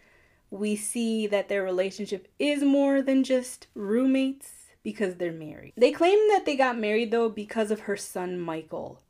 [0.49, 4.51] we see that their relationship is more than just roommates
[4.83, 5.73] because they're married.
[5.75, 9.01] They claim that they got married though because of her son Michael.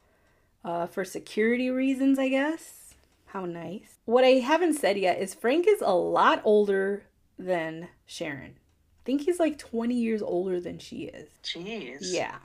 [0.66, 2.96] Uh, for security reasons, I guess.
[3.28, 4.00] How nice.
[4.06, 7.04] What I haven't said yet is Frank is a lot older
[7.38, 8.56] than Sharon.
[8.58, 11.30] I think he's like 20 years older than she is.
[11.44, 12.00] Jeez.
[12.02, 12.38] Yeah.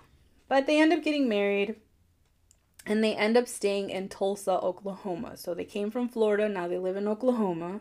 [0.48, 1.76] But they end up getting married
[2.84, 5.38] and they end up staying in Tulsa, Oklahoma.
[5.38, 7.80] So they came from Florida, now they live in Oklahoma.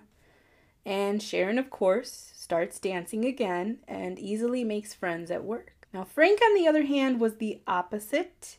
[0.85, 5.73] And Sharon, of course, starts dancing again and easily makes friends at work.
[5.93, 8.57] Now, Frank, on the other hand, was the opposite.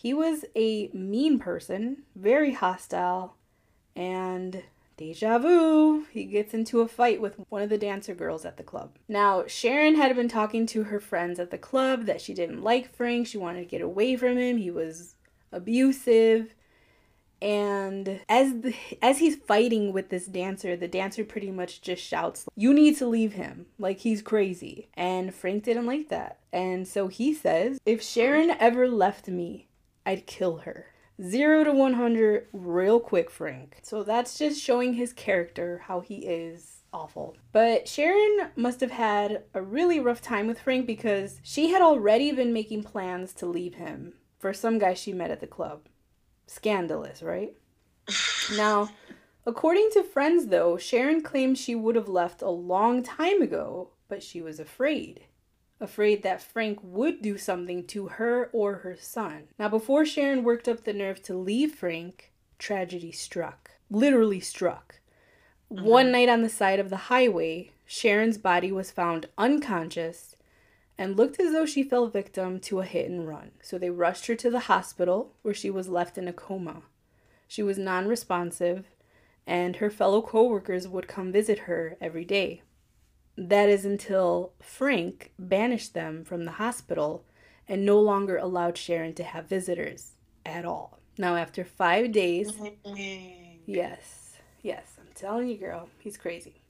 [0.00, 3.34] He was a mean person, very hostile,
[3.96, 4.62] and
[4.96, 8.62] deja vu, he gets into a fight with one of the dancer girls at the
[8.62, 8.92] club.
[9.08, 12.94] Now, Sharon had been talking to her friends at the club that she didn't like
[12.94, 15.16] Frank, she wanted to get away from him, he was
[15.50, 16.54] abusive.
[17.42, 22.46] And as the, as he's fighting with this dancer, the dancer pretty much just shouts,
[22.56, 23.66] "You need to leave him.
[23.78, 26.38] Like he's crazy." And Frank didn't like that.
[26.52, 29.67] And so he says, "If Sharon ever left me,
[30.08, 30.86] I'd kill her."
[31.20, 33.78] 0 to 100 real quick, Frank.
[33.82, 37.36] So that's just showing his character, how he is awful.
[37.52, 42.32] But Sharon must have had a really rough time with Frank because she had already
[42.32, 45.86] been making plans to leave him for some guy she met at the club.
[46.46, 47.54] Scandalous, right?
[48.56, 48.88] now,
[49.44, 54.22] according to friends, though, Sharon claims she would have left a long time ago, but
[54.22, 55.24] she was afraid.
[55.80, 59.44] Afraid that Frank would do something to her or her son.
[59.58, 63.70] Now, before Sharon worked up the nerve to leave Frank, tragedy struck.
[63.90, 64.96] Literally struck.
[65.72, 65.84] Mm-hmm.
[65.84, 70.34] One night on the side of the highway, Sharon's body was found unconscious
[70.98, 73.52] and looked as though she fell victim to a hit and run.
[73.62, 76.82] So they rushed her to the hospital where she was left in a coma.
[77.46, 78.86] She was non responsive,
[79.46, 82.62] and her fellow coworkers would come visit her every day.
[83.40, 87.24] That is until Frank banished them from the hospital
[87.68, 90.98] and no longer allowed Sharon to have visitors at all.
[91.16, 92.52] Now, after five days,
[93.64, 96.62] yes, yes, I'm telling you, girl, he's crazy.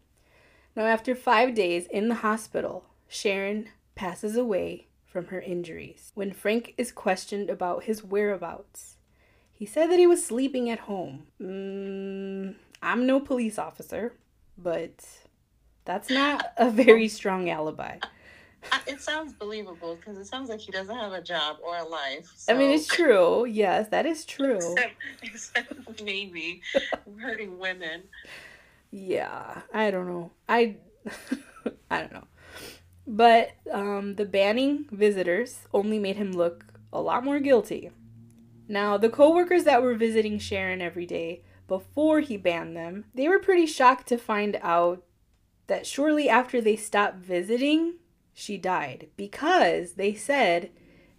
[0.76, 6.12] Now, after five days in the hospital, Sharon passes away from her injuries.
[6.14, 8.96] When Frank is questioned about his whereabouts,
[9.54, 11.28] he said that he was sleeping at home.
[11.40, 14.12] Mm, I'm no police officer,
[14.58, 15.02] but
[15.88, 17.96] that's not a very strong alibi.
[18.86, 22.30] It sounds believable because it sounds like he doesn't have a job or a life.
[22.36, 22.52] So.
[22.52, 23.46] I mean, it's true.
[23.46, 24.56] Yes, that is true.
[24.56, 26.60] Except, except maybe
[27.18, 28.02] hurting women.
[28.90, 30.30] Yeah, I don't know.
[30.46, 30.76] I,
[31.90, 32.26] I don't know.
[33.06, 37.90] But um, the banning visitors only made him look a lot more guilty.
[38.68, 43.38] Now, the coworkers that were visiting Sharon every day before he banned them, they were
[43.38, 45.02] pretty shocked to find out
[45.68, 47.94] that shortly after they stopped visiting,
[48.34, 50.70] she died because they said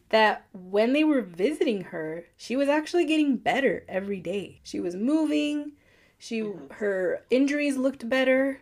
[0.09, 4.59] that when they were visiting her, she was actually getting better every day.
[4.63, 5.73] She was moving,
[6.17, 6.73] she mm-hmm.
[6.75, 8.61] her injuries looked better.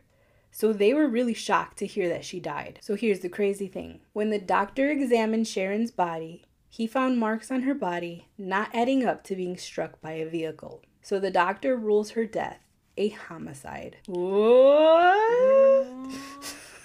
[0.51, 2.79] So they were really shocked to hear that she died.
[2.81, 7.61] So here's the crazy thing when the doctor examined Sharon's body, he found marks on
[7.61, 10.83] her body not adding up to being struck by a vehicle.
[11.01, 12.59] So the doctor rules her death
[12.97, 13.97] a homicide.
[14.07, 15.87] What?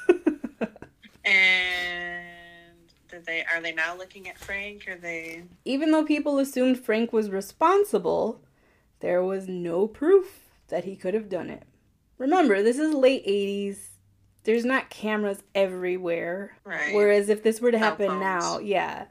[1.24, 2.24] and
[3.08, 4.86] did they are they now looking at Frank?
[4.88, 8.42] Are they Even though people assumed Frank was responsible,
[9.00, 11.64] there was no proof that he could have done it.
[12.18, 13.78] Remember, this is late 80s.
[14.44, 16.56] There's not cameras everywhere.
[16.64, 16.94] Right.
[16.94, 19.06] Whereas if this were to happen now, yeah.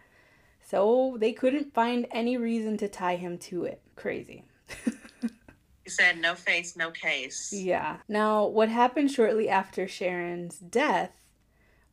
[0.61, 3.81] So they couldn't find any reason to tie him to it.
[3.95, 4.45] Crazy.
[5.85, 7.51] you said no face, no case.
[7.51, 7.97] Yeah.
[8.07, 11.11] Now, what happened shortly after Sharon's death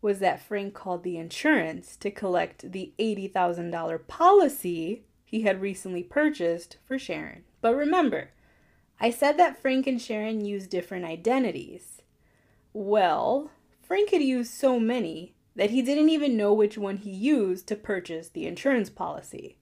[0.01, 6.77] was that Frank called the insurance to collect the $80,000 policy he had recently purchased
[6.87, 7.45] for Sharon.
[7.61, 8.31] But remember,
[9.01, 12.03] I said that Frank and Sharon used different identities.
[12.73, 17.67] Well, Frank had used so many that he didn't even know which one he used
[17.69, 19.59] to purchase the insurance policy.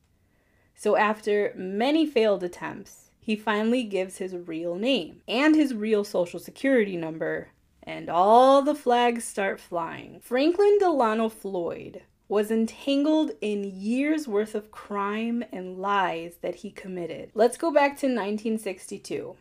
[0.75, 6.39] So, after many failed attempts, he finally gives his real name and his real social
[6.39, 7.49] security number,
[7.83, 10.21] and all the flags start flying.
[10.21, 17.33] Franklin Delano Floyd was entangled in years worth of crime and lies that he committed.
[17.35, 19.35] Let's go back to 1962.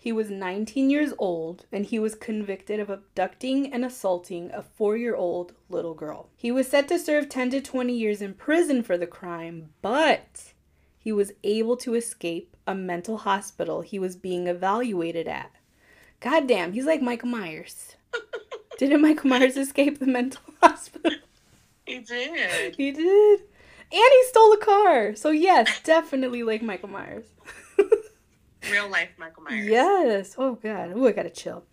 [0.00, 4.96] He was 19 years old and he was convicted of abducting and assaulting a four
[4.96, 6.30] year old little girl.
[6.34, 10.54] He was set to serve 10 to 20 years in prison for the crime, but
[10.98, 15.50] he was able to escape a mental hospital he was being evaluated at.
[16.20, 17.96] God damn, he's like Michael Myers.
[18.78, 21.18] Didn't Michael Myers escape the mental hospital?
[21.86, 22.76] He did.
[22.76, 23.40] He did.
[23.90, 25.14] And he stole a car.
[25.16, 27.24] So yes, definitely like Michael Myers.
[28.70, 29.66] Real life Michael Myers.
[29.66, 30.34] Yes.
[30.36, 30.92] Oh god.
[30.94, 31.64] Oh, I gotta chill.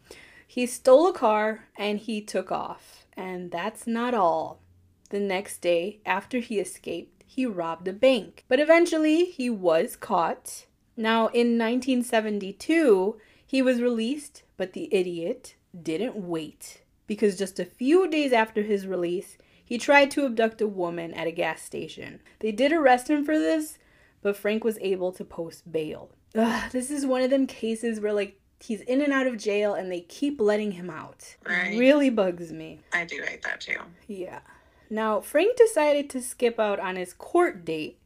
[0.47, 3.05] He stole a car and he took off.
[3.17, 4.61] And that's not all.
[5.09, 8.45] The next day, after he escaped, he robbed a bank.
[8.47, 10.65] But eventually, he was caught.
[10.97, 16.81] Now, in 1972, he was released, but the idiot didn't wait.
[17.07, 21.27] Because just a few days after his release, He tried to abduct a woman at
[21.27, 22.21] a gas station.
[22.39, 23.79] They did arrest him for this,
[24.21, 26.11] but Frank was able to post bail.
[26.35, 29.73] Ugh, this is one of them cases where like he's in and out of jail
[29.73, 31.35] and they keep letting him out.
[31.47, 31.77] Right.
[31.77, 32.81] Really bugs me.
[32.93, 33.79] I do hate that too.
[34.07, 34.41] Yeah.
[34.89, 37.97] Now, Frank decided to skip out on his court date,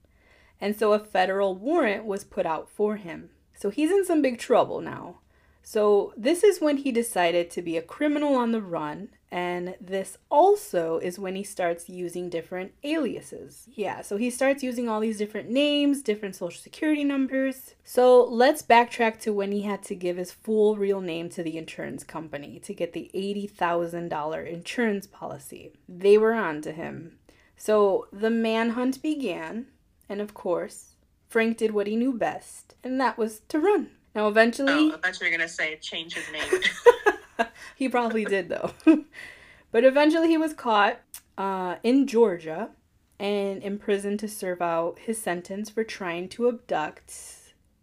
[0.61, 3.29] and so a federal warrant was put out for him.
[3.55, 5.17] So he's in some big trouble now.
[5.61, 10.17] So, this is when he decided to be a criminal on the run, and this
[10.31, 13.69] also is when he starts using different aliases.
[13.75, 17.75] Yeah, so he starts using all these different names, different social security numbers.
[17.83, 21.57] So, let's backtrack to when he had to give his full real name to the
[21.57, 25.73] insurance company to get the $80,000 insurance policy.
[25.87, 27.19] They were on to him.
[27.57, 29.67] So, the manhunt began,
[30.09, 30.95] and of course,
[31.29, 33.91] Frank did what he knew best, and that was to run.
[34.15, 34.73] Now, eventually.
[34.73, 37.47] Oh, I thought you were going to say change his name.
[37.75, 38.71] he probably did, though.
[39.71, 40.99] but eventually he was caught
[41.37, 42.71] uh, in Georgia
[43.19, 47.13] and imprisoned to serve out his sentence for trying to abduct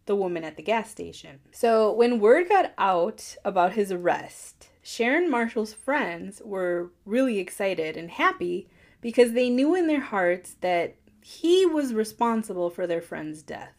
[0.06, 1.40] the woman at the gas station.
[1.52, 8.10] So, when word got out about his arrest, Sharon Marshall's friends were really excited and
[8.10, 8.68] happy
[9.00, 10.94] because they knew in their hearts that
[11.28, 13.74] he was responsible for their friend's death.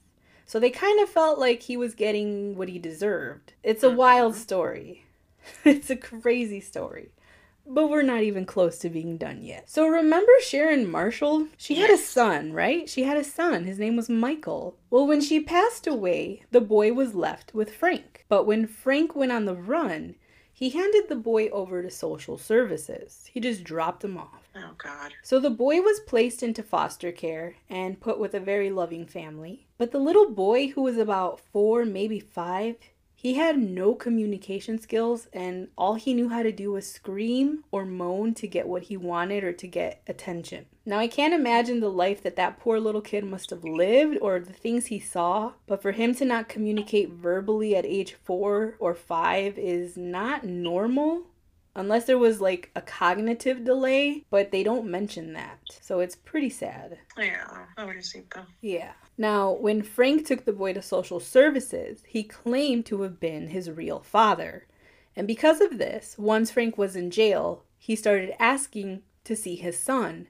[0.46, 3.54] So they kind of felt like he was getting what he deserved.
[3.64, 4.42] It's a wild mm-hmm.
[4.42, 5.06] story.
[5.64, 7.14] it's a crazy story.
[7.66, 9.70] But we're not even close to being done yet.
[9.70, 11.48] So remember Sharon Marshall?
[11.56, 12.90] She had a son, right?
[12.90, 13.64] She had a son.
[13.64, 14.76] His name was Michael.
[14.90, 18.26] Well, when she passed away, the boy was left with Frank.
[18.28, 20.16] But when Frank went on the run,
[20.52, 23.30] he handed the boy over to social services.
[23.32, 24.47] He just dropped him off.
[24.64, 25.14] Oh, God.
[25.24, 29.68] So the boy was placed into foster care and put with a very loving family.
[29.78, 32.76] But the little boy, who was about four, maybe five,
[33.20, 37.84] he had no communication skills, and all he knew how to do was scream or
[37.84, 40.68] moan to get what he wanted or to get attention.
[40.86, 44.40] Now, I can't imagine the life that that poor little kid must have lived or
[44.40, 48.94] the things he saw, but for him to not communicate verbally at age four or
[48.94, 51.24] five is not normal
[51.78, 55.60] unless there was like a cognitive delay, but they don't mention that.
[55.80, 56.98] So it's pretty sad.
[57.18, 58.46] Yeah, I would seen though.
[58.62, 58.94] Yeah.
[59.18, 63.70] Now, when Frank took the boy to social services, he claimed to have been his
[63.70, 64.66] real father.
[65.16, 69.80] And because of this, once Frank was in jail, he started asking to see his
[69.80, 70.28] son.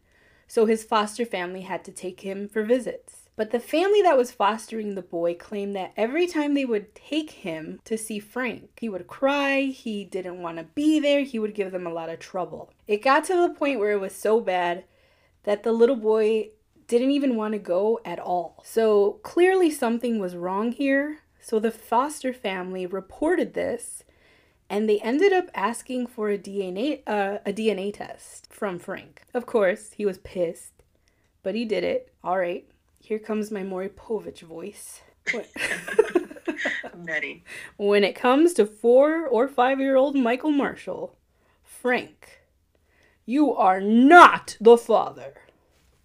[0.48, 3.27] So his foster family had to take him for visits.
[3.38, 7.30] But the family that was fostering the boy claimed that every time they would take
[7.30, 11.54] him to see Frank, he would cry, he didn't want to be there, he would
[11.54, 12.74] give them a lot of trouble.
[12.88, 14.86] It got to the point where it was so bad
[15.44, 16.50] that the little boy
[16.88, 18.64] didn't even want to go at all.
[18.66, 21.20] So clearly something was wrong here.
[21.40, 24.04] So the foster family reported this
[24.68, 29.22] and they ended up asking for a DNA uh, a DNA test from Frank.
[29.34, 30.74] Of course, he was pissed,
[31.44, 32.12] but he did it.
[32.24, 32.68] All right.
[33.08, 35.00] Here comes my Maury Povich voice.
[35.34, 37.46] I'm ready.
[37.78, 41.16] when it comes to 4 or 5-year-old Michael Marshall,
[41.64, 42.42] Frank,
[43.26, 45.36] you are not the father.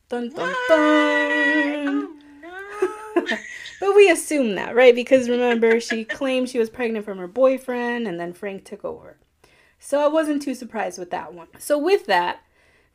[0.09, 0.69] Dun dun dun.
[0.69, 2.17] Oh,
[3.17, 3.23] no.
[3.81, 4.95] But we assume that, right?
[4.95, 9.17] Because remember, she claimed she was pregnant from her boyfriend, and then Frank took over.
[9.81, 11.49] So I wasn't too surprised with that one.
[11.59, 12.45] So, with that,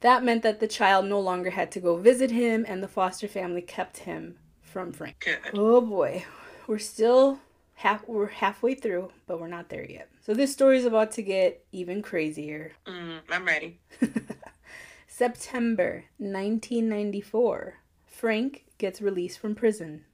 [0.02, 3.28] that meant that the child no longer had to go visit him, and the foster
[3.28, 5.20] family kept him from Frank.
[5.20, 5.40] Good.
[5.54, 6.26] Oh boy,
[6.68, 7.40] we're still
[7.76, 10.10] half we're halfway through, but we're not there yet.
[10.22, 12.74] So this story is about to get even crazier.
[12.86, 13.80] Mm, I'm ready.
[15.08, 17.76] September 1994,
[18.06, 20.06] Frank gets released from prison.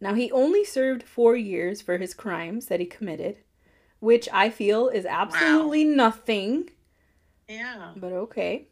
[0.00, 3.38] Now, he only served four years for his crimes that he committed,
[3.98, 6.70] which I feel is absolutely nothing,
[7.48, 7.94] Yeah.
[7.96, 8.68] but okay.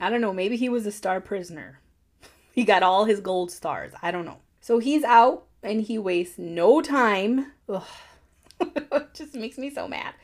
[0.00, 1.80] I don't know, maybe he was a star prisoner.
[2.52, 3.92] He got all his gold stars.
[4.02, 4.38] I don't know.
[4.60, 7.52] So he's out and he wastes no time.
[9.14, 10.14] Just makes me so mad.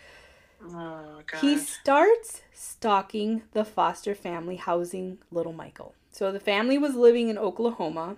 [0.62, 1.40] Oh, God.
[1.40, 5.94] He starts stalking the foster family housing little Michael.
[6.10, 8.16] So the family was living in Oklahoma,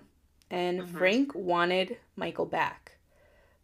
[0.49, 0.97] and Mhm.
[0.97, 2.97] Frank wanted Michael back.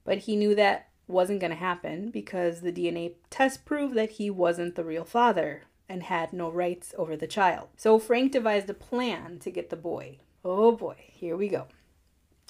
[0.04, 4.30] But he knew that wasn't going to happen because the DNA test proved that he
[4.30, 7.70] wasn't the real father and had no rights over the child.
[7.78, 10.20] So Frank devised a plan to get the boy.
[10.44, 11.68] Oh boy, here we go.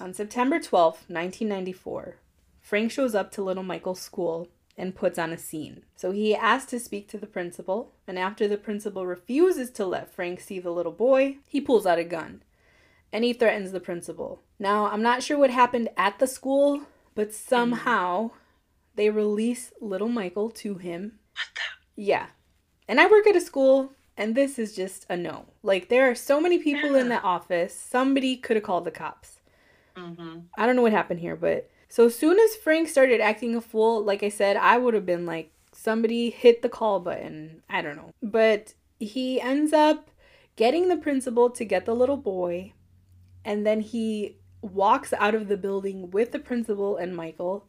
[0.00, 2.16] On September 12th, 1994,
[2.60, 5.84] Frank shows up to little Michael's school and puts on a scene.
[5.96, 10.12] So he asks to speak to the principal, and after the principal refuses to let
[10.12, 12.42] Frank see the little boy, he pulls out a gun
[13.12, 14.42] and he threatens the principal.
[14.58, 16.82] Now, I'm not sure what happened at the school,
[17.14, 18.32] but somehow
[18.94, 21.18] they release little Michael to him.
[21.32, 22.02] What the?
[22.02, 22.26] Yeah.
[22.88, 25.46] And I work at a school, And this is just a no.
[25.62, 27.74] Like, there are so many people in that office.
[27.74, 29.40] Somebody could have called the cops.
[29.96, 30.40] Mm-hmm.
[30.56, 34.02] I don't know what happened here, but so soon as Frank started acting a fool,
[34.02, 37.62] like I said, I would have been like, somebody hit the call button.
[37.68, 38.12] I don't know.
[38.22, 40.10] But he ends up
[40.56, 42.72] getting the principal to get the little boy,
[43.44, 47.66] and then he walks out of the building with the principal and Michael,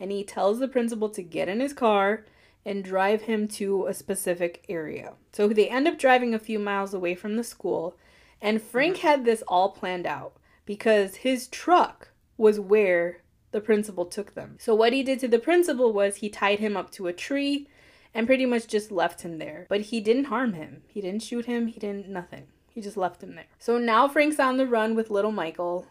[0.00, 2.24] and he tells the principal to get in his car
[2.64, 5.14] and drive him to a specific area.
[5.32, 7.96] So they end up driving a few miles away from the school,
[8.40, 9.06] and Frank mm-hmm.
[9.06, 10.34] had this all planned out
[10.64, 13.18] because his truck was where
[13.50, 14.56] the principal took them.
[14.58, 17.68] So what he did to the principal was he tied him up to a tree
[18.14, 19.66] and pretty much just left him there.
[19.68, 20.82] But he didn't harm him.
[20.86, 21.66] He didn't shoot him.
[21.66, 22.46] He didn't nothing.
[22.70, 23.46] He just left him there.
[23.58, 25.86] So now Frank's on the run with little Michael,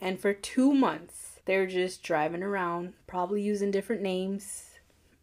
[0.00, 4.65] and for 2 months they're just driving around, probably using different names.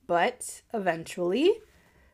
[0.08, 1.62] But eventually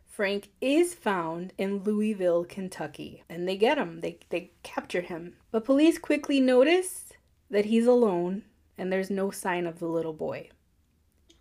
[0.05, 4.01] Frank is found in Louisville, Kentucky, and they get him.
[4.01, 5.35] They they capture him.
[5.51, 7.13] But police quickly notice
[7.49, 8.43] that he's alone
[8.77, 10.49] and there's no sign of the little boy.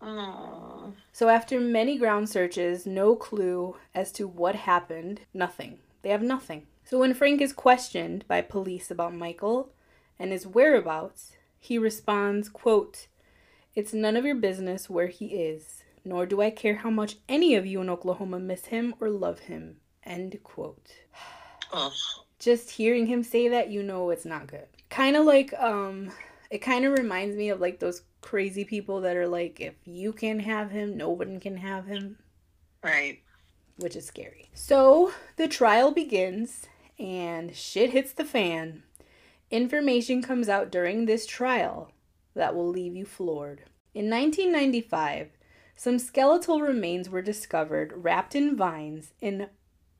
[0.01, 0.93] Oh.
[1.11, 5.79] So after many ground searches, no clue as to what happened, nothing.
[6.01, 6.67] They have nothing.
[6.85, 9.71] So when Frank is questioned by police about Michael
[10.17, 13.07] and his whereabouts, he responds, quote,
[13.75, 15.78] "It's none of your business where he is,
[16.09, 19.39] nor do I care how much any of you in Oklahoma miss him or love
[19.39, 20.91] him." End quote.
[21.71, 21.93] Ugh.
[22.39, 24.67] Just hearing him say that, you know it's not good.
[24.89, 26.11] Kind of like um
[26.49, 30.11] it kind of reminds me of like those crazy people that are like if you
[30.11, 32.17] can have him, no one can have him
[32.83, 33.19] Right.
[33.77, 34.49] which is scary.
[34.53, 36.65] So the trial begins
[36.97, 38.83] and shit hits the fan.
[39.51, 41.91] Information comes out during this trial
[42.35, 43.63] that will leave you floored.
[43.93, 45.29] In 1995,
[45.79, 49.47] some skeletal remains were discovered wrapped in vines in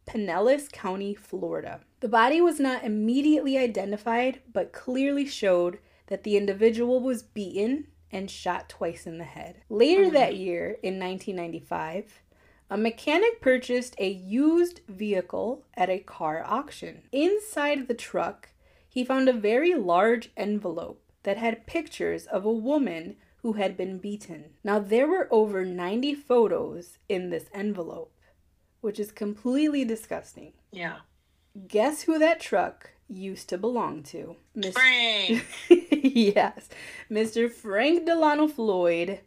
[0.06, 1.80] Pinellas County, Florida.
[2.02, 8.30] The body was not immediately identified, but clearly showed that the individual was beaten and
[8.30, 9.62] shot twice in the head.
[9.70, 10.14] Later Mhm.
[10.14, 12.24] that year, in 1995,
[12.70, 17.04] a mechanic purchased a used vehicle at a car auction.
[17.14, 18.50] Inside the truck,
[18.90, 23.98] he found a very large envelope that had pictures of a woman who had been
[23.98, 24.52] beaten.
[24.64, 28.14] Now, there were over 90 photos in this envelope,
[28.82, 30.54] which is completely disgusting.
[30.72, 30.98] Yeah.
[31.68, 34.36] Guess who that truck used to belong to?
[34.54, 35.46] Miss- Frank.
[35.92, 36.70] yes,
[37.10, 37.52] Mr.
[37.52, 39.22] Frank Delano Floyd,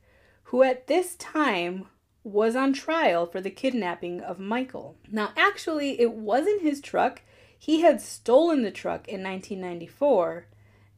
[0.44, 1.86] who at this time
[2.24, 4.96] was on trial for the kidnapping of Michael.
[5.10, 7.22] Now, actually, it wasn't his truck.
[7.58, 10.46] He had stolen the truck in 1994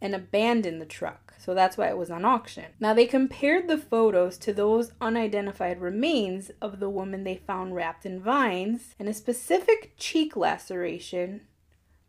[0.01, 1.24] and abandoned the truck.
[1.45, 2.65] So that's why it was on auction.
[2.81, 8.07] Now, they compared the photos to those unidentified remains of the woman they found wrapped
[8.07, 11.43] in vines, and a specific cheek laceration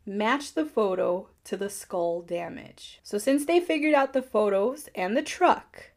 [0.06, 2.98] matched the photo to the skull damage.
[3.02, 5.90] So, since they figured out the photos and the truck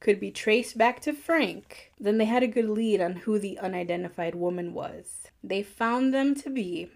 [0.00, 3.58] could be traced back to Frank, then they had a good lead on who the
[3.58, 5.24] unidentified woman was.
[5.44, 6.90] They found them to be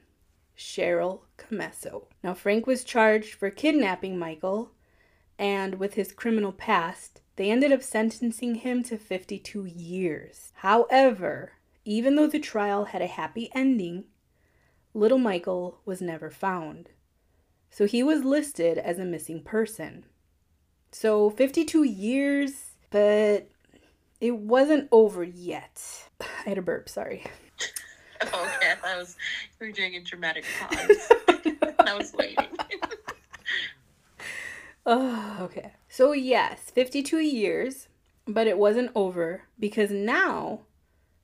[0.57, 2.05] Cheryl Commesso.
[2.25, 4.71] Now, Frank was charged for kidnapping Michael,
[5.43, 10.53] and with his criminal past, they ended up sentencing him to 52 years.
[10.59, 14.05] However, even though the trial had a happy ending,
[14.95, 16.91] little Michael was never found.
[17.71, 20.05] So he was listed as a missing person.
[20.93, 23.49] So 52 years, but
[24.21, 26.09] it wasn't over yet.
[26.21, 27.25] I had a burp, sorry.
[28.33, 28.75] Oh, okay.
[28.87, 29.17] I was
[29.61, 31.11] you were doing a dramatic pause.
[31.81, 32.47] I was waiting.
[34.85, 35.73] Oh, okay.
[35.89, 37.89] So, yes, 52 years,
[38.27, 40.61] but it wasn't over because now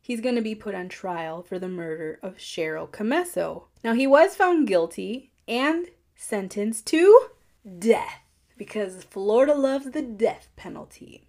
[0.01, 3.65] he's going to be put on trial for the murder of Cheryl Commesso.
[3.83, 7.29] Now, he was found guilty and sentenced to
[7.79, 8.21] death
[8.57, 11.25] because Florida loves the death penalty.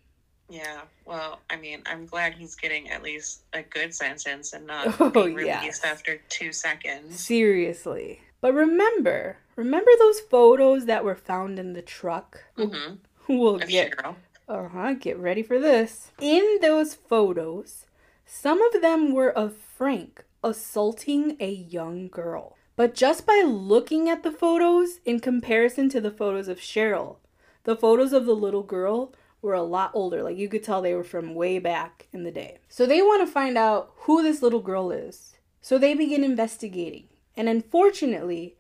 [0.50, 0.82] Yeah.
[1.06, 5.10] Well, I mean, I'm glad he's getting at least a good sentence and not Oh,
[5.10, 5.62] being yes.
[5.62, 7.20] released after two seconds.
[7.20, 8.20] Seriously.
[8.42, 12.46] But remember, remember those photos that were found in the truck?
[12.58, 12.96] Mm-hmm.
[13.28, 14.16] We'll Of get Cheryl.
[14.48, 14.94] Uh huh.
[14.94, 16.12] Get ready for this.
[16.20, 17.86] In those photos,
[18.26, 22.56] some of them were of Frank assaulting a young girl.
[22.76, 27.18] But just by looking at the photos in comparison to the photos of Cheryl,
[27.66, 30.24] the photos of the little girl were a lot older.
[30.24, 32.60] Like you could tell they were from way back in the day.
[32.70, 35.36] So they want to find out who this little girl is.
[35.62, 37.09] So they begin investigating.
[37.40, 38.58] And unfortunately,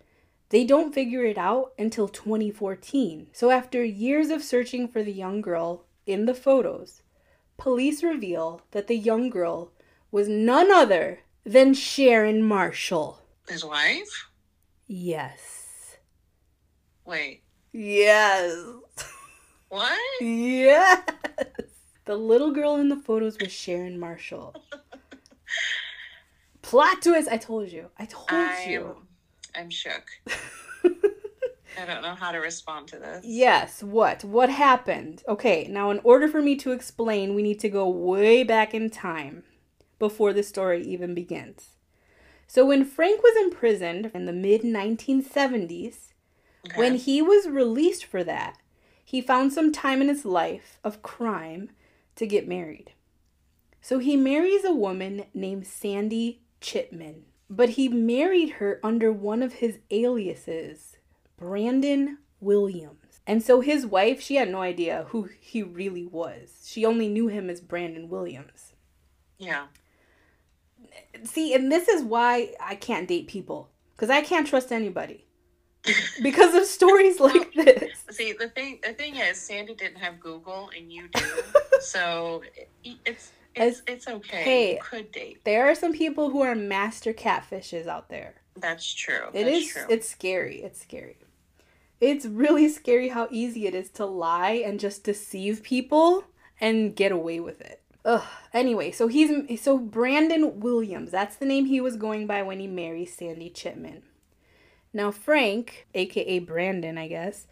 [0.51, 3.27] they don't figure it out until 2014.
[3.33, 7.01] So, after years of searching for the young girl in the photos,
[7.57, 9.73] police reveal that the young girl
[10.11, 13.19] was none other than Sharon Marshall.
[13.49, 14.29] His wife?
[14.87, 15.97] Yes.
[17.03, 18.55] Wait, Yes.
[19.67, 19.99] what?
[20.21, 21.03] Yes.
[22.05, 24.55] The little girl in the photos was Sharon Marshall.
[26.69, 27.27] Plot twist!
[27.31, 27.89] I told you.
[27.97, 28.97] I told I'm, you.
[29.55, 30.05] I'm shook.
[30.85, 33.25] I don't know how to respond to this.
[33.25, 34.23] yes, what?
[34.23, 35.23] What happened?
[35.27, 38.89] Okay, now in order for me to explain, we need to go way back in
[38.89, 39.43] time
[39.97, 41.77] before the story even begins.
[42.45, 46.09] So when Frank was imprisoned in the mid 1970s,
[46.65, 46.77] Okay.
[46.77, 48.57] When he was released for that,
[49.03, 51.71] he found some time in his life of crime
[52.15, 52.91] to get married.
[53.81, 59.53] So he marries a woman named Sandy Chipman, but he married her under one of
[59.53, 60.97] his aliases,
[61.37, 63.21] Brandon Williams.
[63.25, 66.63] And so his wife, she had no idea who he really was.
[66.65, 68.73] She only knew him as Brandon Williams.
[69.37, 69.67] yeah.
[71.23, 75.25] See, and this is why I can't date people because I can't trust anybody
[76.23, 78.05] because of stories like this.
[78.11, 81.25] See, the thing the thing is, Sandy didn't have Google, and you do,
[81.81, 82.41] so
[82.83, 84.43] it, it's it's it's okay.
[84.43, 84.73] Hey.
[84.73, 85.43] you could date.
[85.43, 88.35] There are some people who are master catfishes out there.
[88.55, 89.27] That's true.
[89.33, 89.71] It That's is.
[89.71, 89.85] true.
[89.89, 90.61] It's scary.
[90.63, 91.17] It's scary.
[92.01, 96.23] It's really scary how easy it is to lie and just deceive people
[96.61, 97.81] and get away with it.
[98.05, 98.23] Ugh.
[98.53, 101.11] Anyway, so he's so Brandon Williams.
[101.11, 104.03] That's the name he was going by when he married Sandy Chipman.
[104.93, 107.47] Now Frank, aka Brandon, I guess,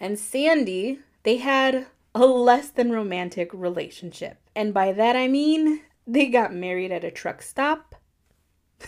[0.00, 4.38] and Sandy, they had a less than romantic relationship.
[4.54, 7.94] And by that I mean they got married at a truck stop.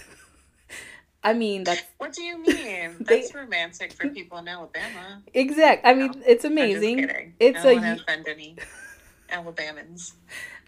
[1.24, 2.96] I mean, that's what do you mean?
[3.06, 5.22] They- That's romantic for people in Alabama.
[5.34, 5.84] exact.
[5.86, 7.34] I mean, it's I'm just amazing.
[7.40, 8.56] It's I don't a offend any
[9.30, 10.12] Alabamans.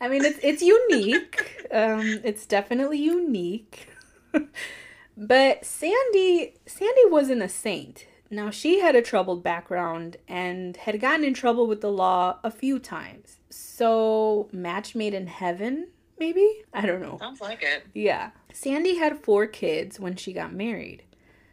[0.01, 1.67] I mean, it's it's unique.
[1.71, 3.89] Um, it's definitely unique.
[5.17, 8.07] but Sandy, Sandy wasn't a saint.
[8.31, 12.51] Now she had a troubled background and had gotten in trouble with the law a
[12.51, 13.39] few times.
[13.49, 17.17] So match made in heaven, maybe I don't know.
[17.19, 17.85] Sounds like it.
[17.95, 18.31] Yeah.
[18.53, 21.05] Sandy had four kids when she got married.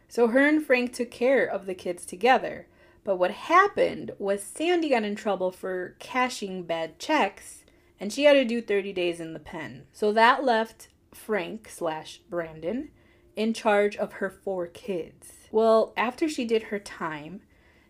[0.08, 2.66] So her and Frank took care of the kids together.
[3.04, 7.64] But what happened was Sandy got in trouble for cashing bad checks
[7.98, 9.84] and she had to do 30 days in the pen.
[9.92, 12.90] So that left Frank slash Brandon
[13.34, 15.32] in charge of her four kids.
[15.56, 17.40] Well, after she did her time,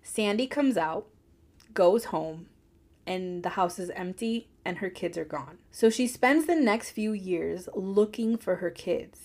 [0.01, 1.09] Sandy comes out,
[1.75, 2.47] goes home,
[3.05, 5.59] and the house is empty and her kids are gone.
[5.73, 9.19] So she spends the next few years looking for her kids.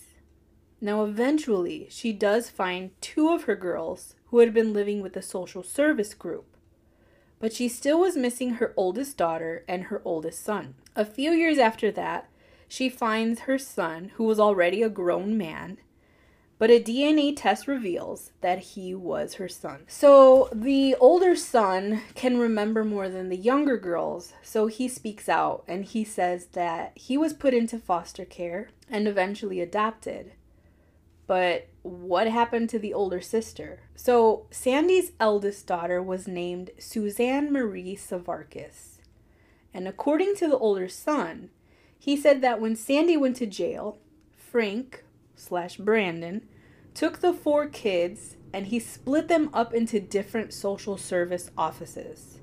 [0.80, 5.22] Now, eventually, she does find two of her girls who had been living with a
[5.22, 6.56] social service group,
[7.38, 10.74] but she still was missing her oldest daughter and her oldest son.
[10.96, 12.28] A few years after that,
[12.66, 15.78] she finds her son, who was already a grown man,
[16.62, 19.82] but a DNA test reveals that he was her son.
[19.88, 25.64] So the older son can remember more than the younger girls, so he speaks out
[25.66, 30.34] and he says that he was put into foster care and eventually adopted.
[31.26, 33.80] But what happened to the older sister?
[33.96, 38.98] So Sandy's eldest daughter was named Suzanne Marie Sevakis.
[39.74, 41.50] And according to the older son,
[41.98, 43.98] he said that when Sandy went to jail,
[44.36, 45.02] Frank
[45.34, 46.46] slash Brandon
[46.94, 52.38] took the four kids and he split them up into different social service offices.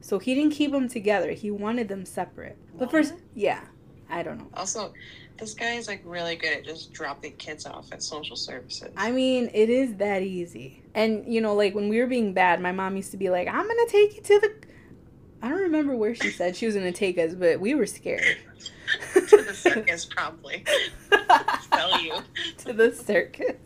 [0.00, 1.32] So he didn't keep them together.
[1.32, 2.56] He wanted them separate.
[2.78, 3.60] But first, yeah,
[4.08, 4.48] I don't know.
[4.54, 4.94] Also,
[5.38, 8.90] this guy is like really good at just dropping kids off at social services.
[8.96, 10.82] I mean, it is that easy.
[10.94, 13.48] And you know, like when we were being bad, my mom used to be like,
[13.48, 14.54] "I'm gonna take you to the."
[15.42, 18.36] I don't remember where she said she was gonna take us, but we were scared.
[19.14, 20.64] to the circus, probably.
[21.72, 22.14] Tell you.
[22.58, 23.56] to the circus.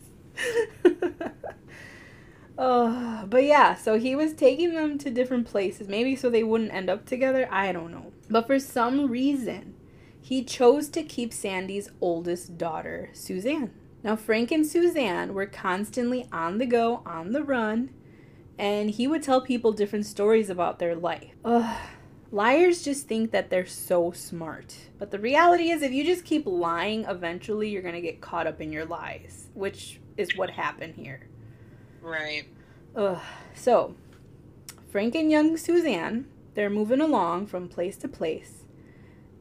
[2.57, 6.73] oh, but yeah, so he was taking them to different places, maybe so they wouldn't
[6.73, 7.47] end up together.
[7.51, 8.11] I don't know.
[8.29, 9.75] But for some reason,
[10.21, 13.71] he chose to keep Sandy's oldest daughter, Suzanne.
[14.03, 17.91] Now, Frank and Suzanne were constantly on the go, on the run,
[18.57, 21.35] and he would tell people different stories about their life.
[21.43, 21.77] Ugh.
[22.31, 24.75] Liars just think that they're so smart.
[24.97, 28.59] But the reality is, if you just keep lying, eventually you're to get caught up
[28.59, 31.21] in your lies, which is what happened here.
[32.01, 32.45] Right.
[32.95, 33.19] Ugh.
[33.53, 33.95] So,
[34.91, 38.63] Frank and young Suzanne, they're moving along from place to place.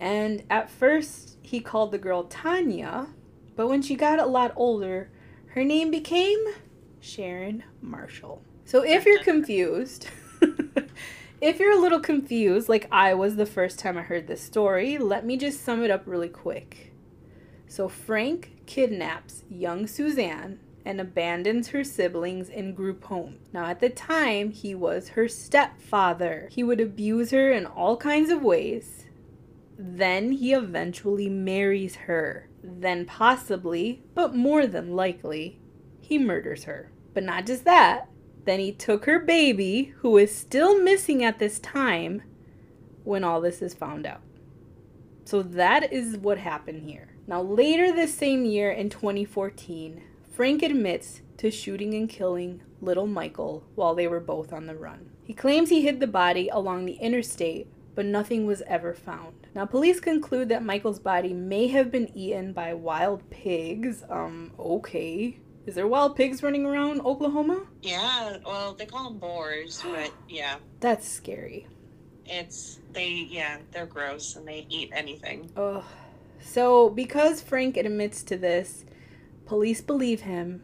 [0.00, 3.08] And at first, he called the girl Tanya,
[3.54, 5.10] but when she got a lot older,
[5.48, 6.44] her name became
[7.00, 8.42] Sharon Marshall.
[8.64, 10.08] So, if you're confused,
[11.40, 14.98] if you're a little confused, like I was the first time I heard this story,
[14.98, 16.92] let me just sum it up really quick.
[17.68, 23.48] So, Frank kidnaps young Suzanne and abandons her siblings in group homes.
[23.52, 26.48] Now, at the time, he was her stepfather.
[26.50, 29.06] He would abuse her in all kinds of ways.
[29.78, 32.48] Then he eventually marries her.
[32.62, 35.58] Then, possibly, but more than likely,
[36.00, 36.90] he murders her.
[37.14, 38.08] But not just that.
[38.44, 42.22] Then he took her baby, who is still missing at this time,
[43.04, 44.20] when all this is found out.
[45.24, 47.14] So that is what happened here.
[47.26, 50.02] Now, later this same year in 2014,
[50.34, 55.10] Frank admits to shooting and killing little Michael while they were both on the run.
[55.22, 59.46] He claims he hid the body along the interstate, but nothing was ever found.
[59.54, 64.02] Now, police conclude that Michael's body may have been eaten by wild pigs.
[64.10, 65.38] Um, okay.
[65.66, 67.66] Is there wild pigs running around Oklahoma?
[67.80, 70.56] Yeah, well, they call them boars, but yeah.
[70.80, 71.68] That's scary.
[72.26, 75.48] It's, they, yeah, they're gross and they eat anything.
[75.56, 75.84] Ugh.
[76.40, 78.84] So, because Frank admits to this,
[79.46, 80.62] police believe him.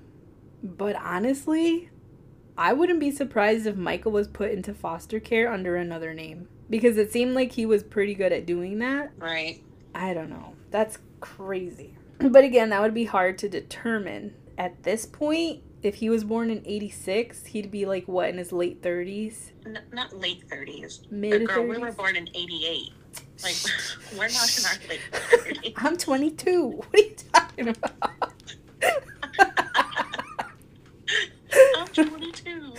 [0.62, 1.90] But honestly,
[2.56, 6.48] I wouldn't be surprised if Michael was put into foster care under another name.
[6.68, 9.12] Because it seemed like he was pretty good at doing that.
[9.18, 9.62] Right.
[9.94, 10.54] I don't know.
[10.70, 11.96] That's crazy.
[12.20, 14.34] But again, that would be hard to determine.
[14.58, 18.52] At this point, if he was born in 86, he'd be like what in his
[18.52, 19.52] late 30s?
[19.64, 21.10] N- not late 30s.
[21.10, 22.92] Mid Girl, we were born in 88.
[23.42, 23.54] Like,
[24.12, 25.72] we're not in our late 30s.
[25.76, 26.66] I'm 22.
[26.66, 28.32] What are you talking about?
[31.76, 32.74] I'm 22.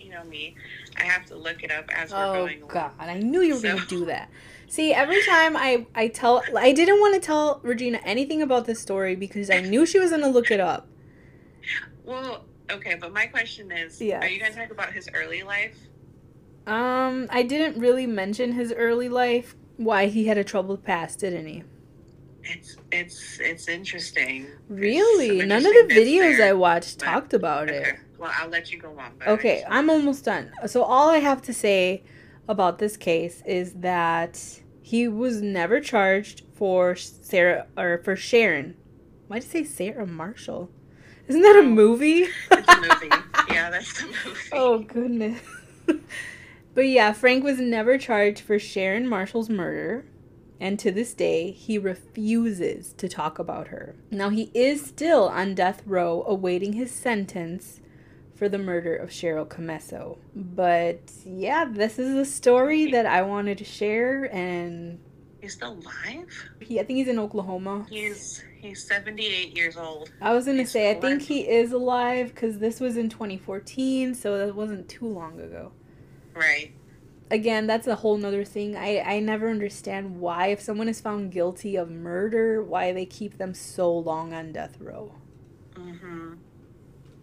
[0.00, 0.56] You know me.
[0.96, 2.70] I have to look it up as we're oh going along.
[2.72, 4.30] god, I knew you were So- going to do that.
[4.70, 8.80] See, every time I I tell I didn't want to tell Regina anything about this
[8.80, 10.88] story because I knew she was going to look it up.
[12.04, 14.22] Well, okay, but my question is Yes.
[14.22, 15.76] are you going to talk about his early life?
[16.66, 21.46] Um, I didn't really mention his early life, why he had a troubled past, didn't
[21.46, 21.62] he?
[22.48, 24.46] It's it's it's interesting.
[24.68, 25.40] Really?
[25.40, 26.48] some None of the videos there.
[26.48, 27.96] I watched but- talked about it.
[28.18, 29.12] Well, I'll let you go on.
[29.18, 30.50] But Okay, I'm almost done.
[30.66, 32.02] So all I have to say
[32.48, 34.42] about this case is that
[34.82, 38.76] he was never charged for Sarah or for Sharon.
[39.28, 40.70] Why did you say Sarah Marshall?
[41.28, 41.62] Isn't that a Oh.
[41.62, 42.26] movie?
[42.50, 43.16] It's a movie.
[43.50, 44.40] yeah, that's the movie.
[44.52, 45.40] oh goodness.
[46.74, 50.06] but yeah, Frank was never charged for Sharon Marshall's murder.
[50.60, 53.94] And to this day, he refuses to talk about her.
[54.10, 57.80] Now, he is still on death row awaiting his sentence
[58.34, 60.18] for the murder of Cheryl Commesso.
[60.34, 64.24] But yeah, this is a story that I wanted to share.
[64.34, 64.98] And
[65.40, 66.50] He's still alive.
[66.60, 67.86] he, I think he's in Oklahoma.
[67.88, 70.10] He's he's 78 years old.
[70.20, 74.14] I was gonna He's say, I think he is alive because this was in 2014,
[74.14, 75.70] so that wasn't too long ago.
[76.34, 76.72] Right.
[77.30, 81.30] Again that's a whole nother thing i i never understand why if someone is found
[81.30, 85.12] guilty of murder why they keep them so long on death row
[85.74, 86.32] Mm-hmm.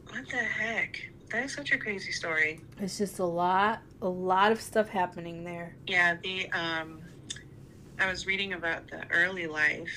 [0.08, 0.98] What the heck?
[1.32, 2.62] That is such a crazy story.
[2.80, 7.02] it's just a lot a lot of stuff happening there Yeah, the um
[8.00, 9.92] I was reading about the early life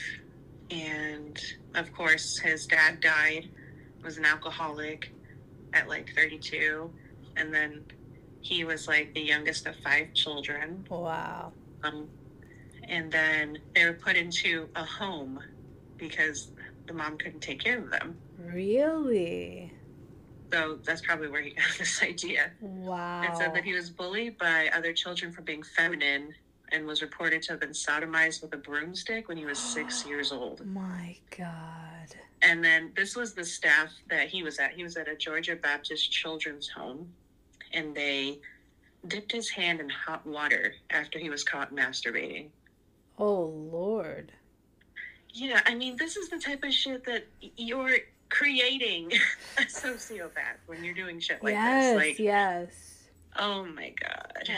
[0.70, 1.40] and
[1.74, 3.48] of course his dad died,
[4.02, 5.12] was an alcoholic
[5.72, 6.90] at like 32
[7.36, 7.84] and then
[8.40, 10.84] he was like the youngest of five children.
[10.90, 12.08] wow Um
[12.88, 15.40] and then they were put into a home
[15.98, 16.52] because
[16.86, 18.16] the mom couldn't take care of them.
[18.38, 19.72] really
[20.52, 22.50] So that's probably where he got this idea.
[22.60, 26.34] wow It said that he was bullied by other children for being feminine
[26.70, 30.32] and was reported to have been sodomized with a broomstick when he was six years
[30.32, 30.64] old.
[30.66, 34.70] my god And then this was the staff that he was at.
[34.72, 37.10] He was at a Georgia Baptist children's home,
[37.72, 38.38] and they
[39.06, 42.48] dipped his hand in hot water after he was caught masturbating.
[43.18, 44.32] oh lord
[45.32, 47.96] Yeah, I mean, this is the type of shit that you're
[48.28, 49.12] creating
[49.58, 51.96] a sociopath when you're doing shit like yes this.
[52.08, 52.70] Like, yes
[53.38, 54.48] oh my god.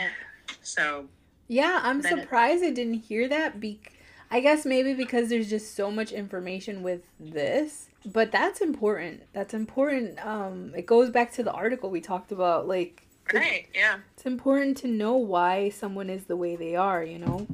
[0.61, 1.05] So
[1.47, 3.79] yeah i'm Then it- surprised i didn't hear that be-
[4.29, 9.53] i guess maybe because there's just so much information with this but that's important that's
[9.53, 13.97] important um it goes back to the article we talked about like right, yeah.
[14.13, 17.45] it's important to know why someone is the way they are you know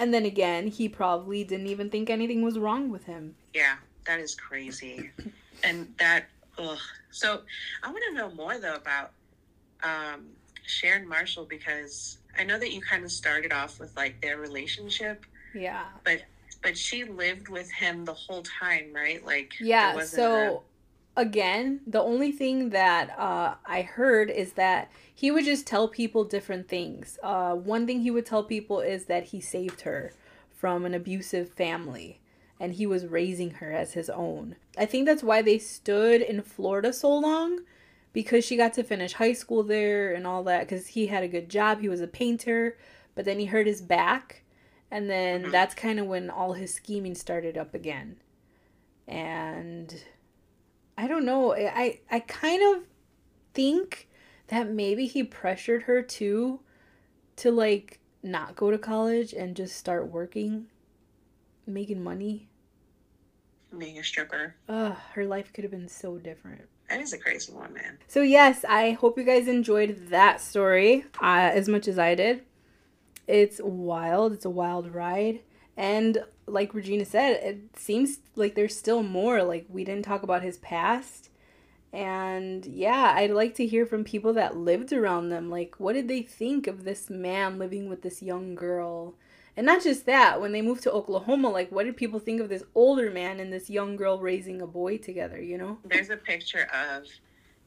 [0.00, 4.18] and then again he probably didn't even think anything was wrong with him Yeah, that
[4.18, 5.10] is crazy.
[5.62, 6.24] And that,
[6.56, 6.78] ugh.
[7.10, 7.42] So
[7.82, 9.10] I want to know more though about
[9.82, 10.28] um,
[10.64, 15.26] Sharon Marshall because I know that you kind of started off with like their relationship,
[15.54, 16.22] yeah but
[16.74, 19.24] she lived with him the whole time, right?
[19.24, 20.62] Like, Yeah, so
[21.16, 26.24] again, the only thing that uh, I heard is that he would just tell people
[26.24, 27.18] different things.
[27.22, 30.12] Uh, one thing he would tell people is that he saved her
[30.54, 32.20] from an abusive family.
[32.58, 34.54] and he was raising her as his own.
[34.76, 37.60] I think that's why they stood in Florida so long
[38.12, 41.28] because she got to finish high school there and all that because he had a
[41.28, 41.80] good job.
[41.80, 42.76] He was a painter,
[43.14, 44.42] but then he hurt his back,
[44.90, 45.50] and then mm-hmm.
[45.50, 48.16] that's kind of when all his scheming started up again.
[49.06, 50.02] And
[50.98, 51.54] I don't know.
[51.54, 52.84] I I kind of
[53.54, 54.08] think
[54.48, 56.60] that maybe he pressured her too
[57.36, 60.66] to like not go to college and just start working,
[61.66, 62.48] making money.
[63.76, 64.56] Being a stripper.
[64.68, 66.62] Ugh, her life could have been so different.
[66.88, 67.98] That is a crazy one, man.
[68.08, 72.42] So yes, I hope you guys enjoyed that story uh, as much as I did.
[73.30, 74.32] It's wild.
[74.32, 75.40] It's a wild ride,
[75.76, 79.42] and like Regina said, it seems like there's still more.
[79.44, 81.30] Like we didn't talk about his past,
[81.92, 85.48] and yeah, I'd like to hear from people that lived around them.
[85.48, 89.14] Like, what did they think of this man living with this young girl?
[89.56, 92.48] And not just that, when they moved to Oklahoma, like what did people think of
[92.48, 95.78] this older man and this young girl raising a boy together, you know?
[95.84, 97.06] There's a picture of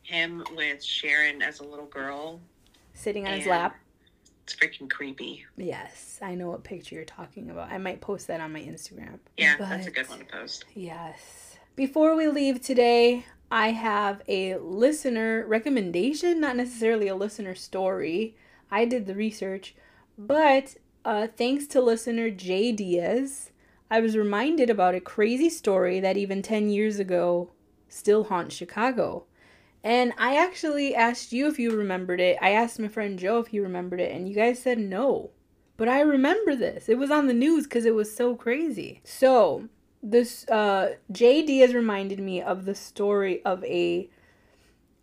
[0.01, 2.39] him with Sharon as a little girl
[2.93, 3.75] sitting on his lap.
[4.43, 5.45] It's freaking creepy.
[5.55, 7.71] Yes, I know what picture you're talking about.
[7.71, 9.19] I might post that on my Instagram.
[9.37, 10.65] Yeah, but, that's a good one to post.
[10.73, 11.57] Yes.
[11.75, 18.35] Before we leave today, I have a listener recommendation, not necessarily a listener story.
[18.69, 19.75] I did the research,
[20.17, 20.75] but
[21.05, 23.51] uh, thanks to listener Jay Diaz,
[23.89, 27.51] I was reminded about a crazy story that even 10 years ago
[27.87, 29.25] still haunts Chicago.
[29.83, 32.37] And I actually asked you if you remembered it.
[32.41, 35.31] I asked my friend Joe if he remembered it, and you guys said no.
[35.75, 36.87] But I remember this.
[36.87, 39.01] It was on the news because it was so crazy.
[39.03, 39.67] So,
[40.01, 44.09] this uh, Jay Diaz reminded me of the story of a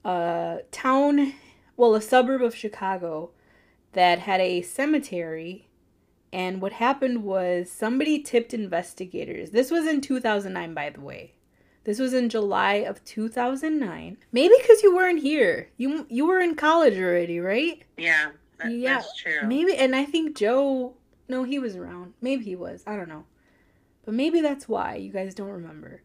[0.04, 1.34] uh, town,
[1.76, 3.30] well, a suburb of Chicago
[3.92, 5.68] that had a cemetery
[6.32, 9.50] and what happened was somebody tipped investigators.
[9.50, 11.34] This was in 2009, by the way.
[11.84, 14.18] This was in July of 2009.
[14.32, 15.70] Maybe because you weren't here.
[15.76, 17.82] You you were in college already, right?
[17.96, 19.46] Yeah, that, yeah, that's true.
[19.46, 20.94] Maybe, and I think Joe.
[21.28, 22.14] No, he was around.
[22.20, 22.82] Maybe he was.
[22.86, 23.24] I don't know.
[24.04, 26.02] But maybe that's why you guys don't remember.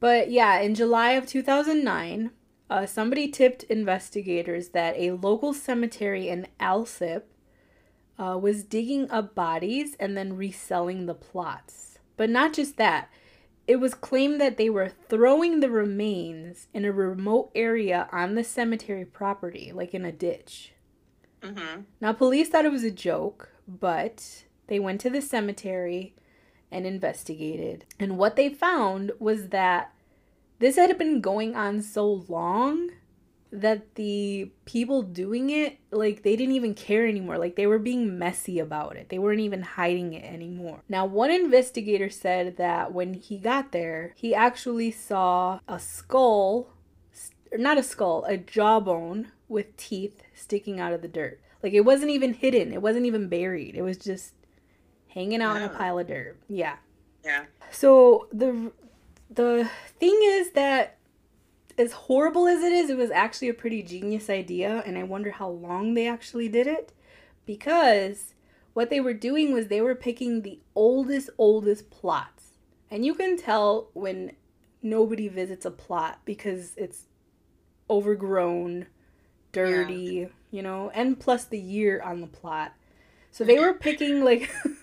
[0.00, 2.30] But yeah, in July of 2009,
[2.70, 7.22] uh, somebody tipped investigators that a local cemetery in Alsip
[8.18, 11.98] uh, was digging up bodies and then reselling the plots.
[12.16, 13.10] But not just that,
[13.66, 18.44] it was claimed that they were throwing the remains in a remote area on the
[18.44, 20.72] cemetery property, like in a ditch.
[21.42, 21.82] Mm-hmm.
[22.00, 26.14] Now, police thought it was a joke, but they went to the cemetery
[26.70, 27.84] and investigated.
[27.98, 29.92] And what they found was that
[30.58, 32.90] this had been going on so long
[33.52, 37.36] that the people doing it like they didn't even care anymore.
[37.36, 39.10] Like they were being messy about it.
[39.10, 40.82] They weren't even hiding it anymore.
[40.88, 46.70] Now one investigator said that when he got there he actually saw a skull
[47.52, 51.38] not a skull a jawbone with teeth sticking out of the dirt.
[51.62, 52.72] Like it wasn't even hidden.
[52.72, 53.74] It wasn't even buried.
[53.74, 54.32] It was just
[55.08, 55.64] hanging out yeah.
[55.64, 56.38] in a pile of dirt.
[56.48, 56.76] Yeah.
[57.22, 57.44] Yeah.
[57.70, 58.72] So the
[59.30, 59.68] the
[60.00, 60.96] thing is that
[61.82, 65.32] as horrible as it is, it was actually a pretty genius idea, and I wonder
[65.32, 66.92] how long they actually did it.
[67.44, 68.34] Because
[68.72, 72.52] what they were doing was they were picking the oldest, oldest plots.
[72.90, 74.32] And you can tell when
[74.80, 77.06] nobody visits a plot because it's
[77.90, 78.86] overgrown,
[79.50, 80.26] dirty, yeah.
[80.50, 82.74] you know, and plus the year on the plot.
[83.32, 84.50] So they were picking like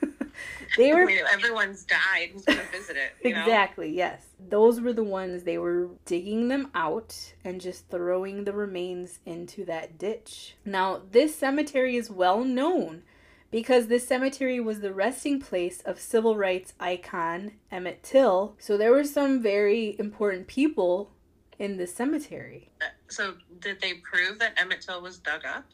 [0.78, 3.98] they were everyone's died who's gonna visit it exactly know?
[3.98, 4.26] yes.
[4.40, 9.66] Those were the ones they were digging them out and just throwing the remains into
[9.66, 10.56] that ditch.
[10.66, 13.04] Now this cemetery is well known
[13.52, 18.56] because this cemetery was the resting place of civil rights icon emmett till.
[18.60, 21.12] So there were some very important people
[21.58, 22.72] in the cemetery.
[22.82, 25.66] Uh, so did they prove that emmett till was dug up?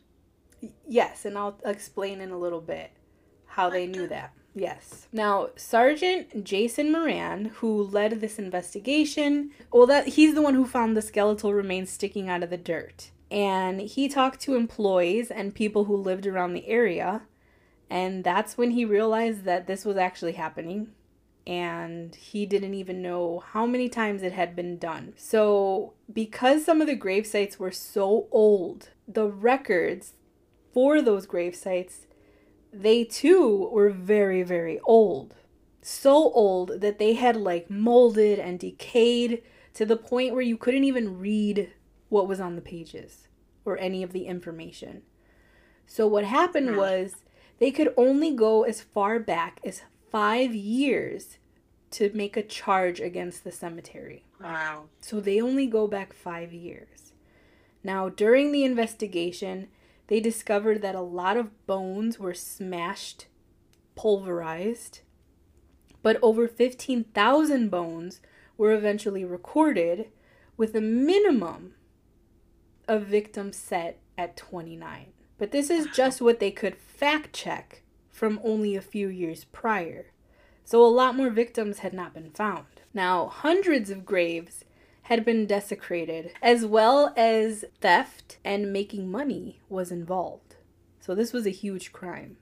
[0.88, 2.92] Yes and i'll explain in a little bit
[3.56, 5.08] how they knew that Yes.
[5.12, 10.96] Now, Sergeant Jason Moran, who led this investigation, well that he's the one who found
[10.96, 13.12] the skeletal remains sticking out of the dirt.
[13.30, 17.24] And he talked to employees and people who lived around the area,
[17.90, 20.92] and that's when he realized that this was actually happening.
[21.46, 25.14] And he didn't even know how many times it had been done.
[25.18, 30.14] So, because some of the grave sites were so old, the records
[30.74, 32.08] for those grave sites
[32.82, 35.36] they too were very, very old.
[35.82, 40.84] So old that they had like molded and decayed to the point where you couldn't
[40.84, 41.72] even read
[42.10, 43.28] what was on the pages
[43.66, 45.04] or any of the information.
[45.88, 47.18] So, what happened was
[47.60, 51.38] they could only go as far back as five years
[51.92, 54.26] to make a charge against the cemetery.
[54.42, 54.86] Wow.
[55.00, 57.14] So they only go back five years.
[57.84, 59.68] Now, during the investigation,
[60.08, 63.28] they discovered that a lot of bones were smashed,
[63.96, 65.02] pulverized,
[66.02, 68.22] but over 15,000 bones
[68.58, 70.10] were eventually recorded
[70.58, 71.74] with a minimum
[72.88, 75.08] of victims set at 29.
[75.38, 77.82] But this is just what they could fact check
[78.12, 80.12] from only a few years prior.
[80.64, 82.66] So a lot more victims had not been found.
[82.94, 84.64] Now, hundreds of graves
[85.06, 90.56] had been desecrated, as well as theft and making money was involved.
[91.00, 92.38] So this was a huge crime.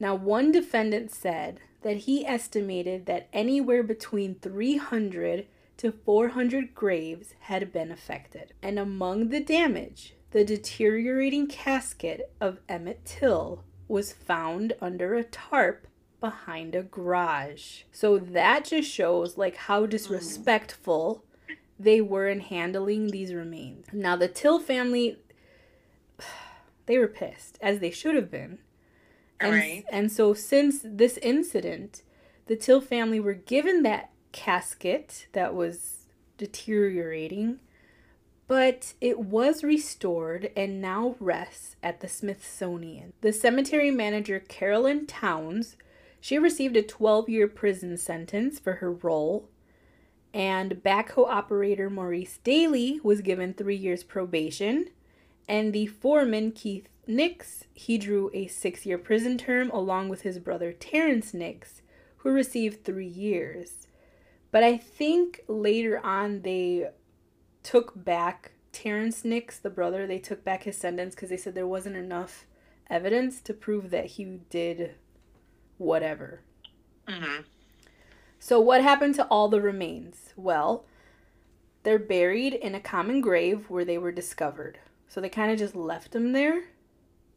[0.00, 7.72] Now, one defendant said that he estimated that anywhere between 300 to 400 graves had
[7.72, 8.54] been affected.
[8.62, 15.86] And among the damage, the deteriorating casket of Emmett Till was found under a tarp
[16.20, 17.82] behind a garage.
[17.92, 19.90] So that just shows like how mm.
[19.90, 21.24] disrespectful
[21.82, 23.86] they were in handling these remains.
[23.92, 25.18] Now the Till family
[26.86, 28.58] they were pissed as they should have been.
[29.40, 29.84] And, Right.
[29.90, 32.02] and so since this incident,
[32.46, 36.06] the Till family were given that casket that was
[36.38, 37.58] deteriorating,
[38.48, 43.12] but it was restored and now rests at the Smithsonian.
[43.20, 45.76] The cemetery manager Carolyn Towns,
[46.20, 49.48] she received a 12-year prison sentence for her role,
[50.34, 54.90] and backhoe operator Maurice Daly was given 3 years probation,
[55.48, 60.72] and the foreman Keith Nicks, he drew a 6-year prison term along with his brother
[60.72, 61.82] Terrence Nicks,
[62.18, 63.88] who received 3 years.
[64.50, 66.90] But I think later on they
[67.62, 71.66] took back Terrence Nicks, the brother, they took back his sentence because they said there
[71.66, 72.46] wasn't enough
[72.88, 74.94] evidence to prove that he did
[75.78, 76.40] whatever.
[77.08, 77.42] Mm-hmm.
[78.44, 80.32] So, what happened to all the remains?
[80.34, 80.84] Well,
[81.84, 84.80] they're buried in a common grave where they were discovered.
[85.06, 86.64] So, they kind of just left them there.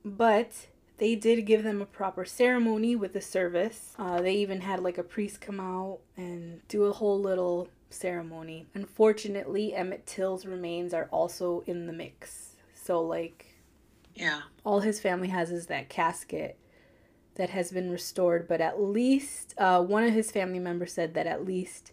[0.04, 0.66] But
[0.98, 3.94] they did give them a proper ceremony with a service.
[4.00, 8.66] Uh, they even had like a priest come out and do a whole little ceremony.
[8.74, 12.56] Unfortunately, Emmett Till's remains are also in the mix.
[12.74, 13.46] So, like,
[14.16, 14.42] Yeah.
[14.64, 16.58] all his family has is that casket
[17.36, 21.28] that has been restored but at least uh, one of his family members said that
[21.28, 21.92] at least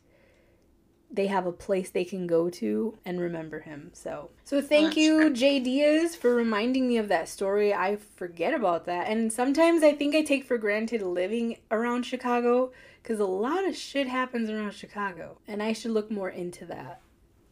[1.14, 3.90] they have a place they can go to and remember him.
[3.92, 5.34] So so thank That's you good.
[5.34, 7.74] jay diaz for reminding me of that story.
[7.74, 9.08] I forget about that.
[9.08, 12.72] And sometimes i think i take for granted living around chicago
[13.02, 17.00] because a lot of shit happens around chicago and i should look more into that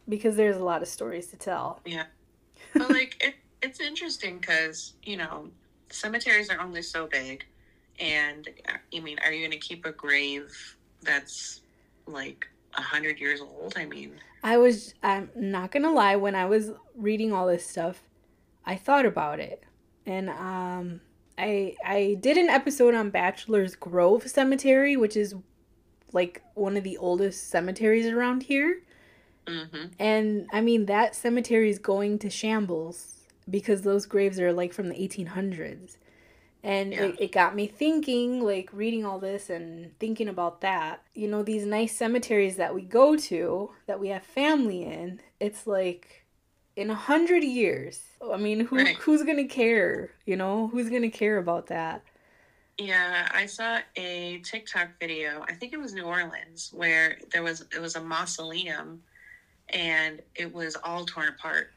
[0.09, 1.79] because there's a lot of stories to tell.
[1.85, 2.05] Yeah,
[2.73, 5.49] But like it, it's interesting because you know
[5.89, 7.45] cemeteries are only so big,
[8.01, 8.49] and
[8.93, 11.61] I mean, are you going to keep a grave that's
[12.07, 13.73] like a hundred years old?
[13.77, 18.03] I mean, I was I'm not gonna lie, when I was reading all this stuff,
[18.65, 19.63] I thought about it.
[20.05, 21.01] And um
[21.37, 25.35] I I did an episode on Bachelor's Grove Cemetery, which is
[26.11, 28.81] like one of the oldest cemeteries around here.
[29.47, 34.73] hmm And I mean that cemetery is going to shambles because those graves are like
[34.73, 35.97] from the 1800s.
[36.63, 37.05] And Yeah.
[37.05, 41.03] it, it got me thinking, like reading all this and thinking about that.
[41.15, 45.65] You know, these nice cemeteries that we go to, that we have family in, it's
[45.65, 46.25] like
[46.75, 48.01] in a hundred years.
[48.31, 48.97] I mean, who Right.
[48.97, 50.11] who's gonna care?
[50.25, 52.03] You know, who's gonna care about that?
[52.77, 55.43] yeah, I saw a TikTok video.
[55.47, 59.03] I think it was New Orleans where there was it was a mausoleum,
[59.69, 61.71] and it was all torn apart,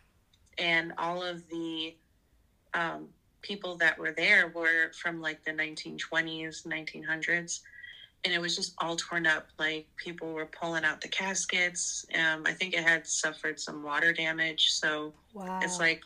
[0.59, 1.97] and all of the
[2.75, 3.09] um,
[3.45, 7.63] people that were there were from like the 1920s, 1900s,
[8.25, 9.49] and it was just all torn up.
[9.59, 12.07] Like people were pulling out the caskets.
[12.15, 15.61] Um, I think it had suffered some water damage, so Wow.
[15.63, 16.03] it's like,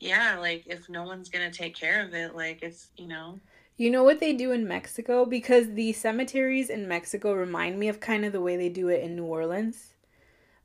[0.00, 3.40] yeah, like if no one's gonna take care of it, like it's you know,
[3.76, 5.24] You know what they do in Mexico?
[5.24, 9.02] Because the cemeteries in Mexico remind me of kind of the way they do it
[9.02, 9.94] in New Orleans.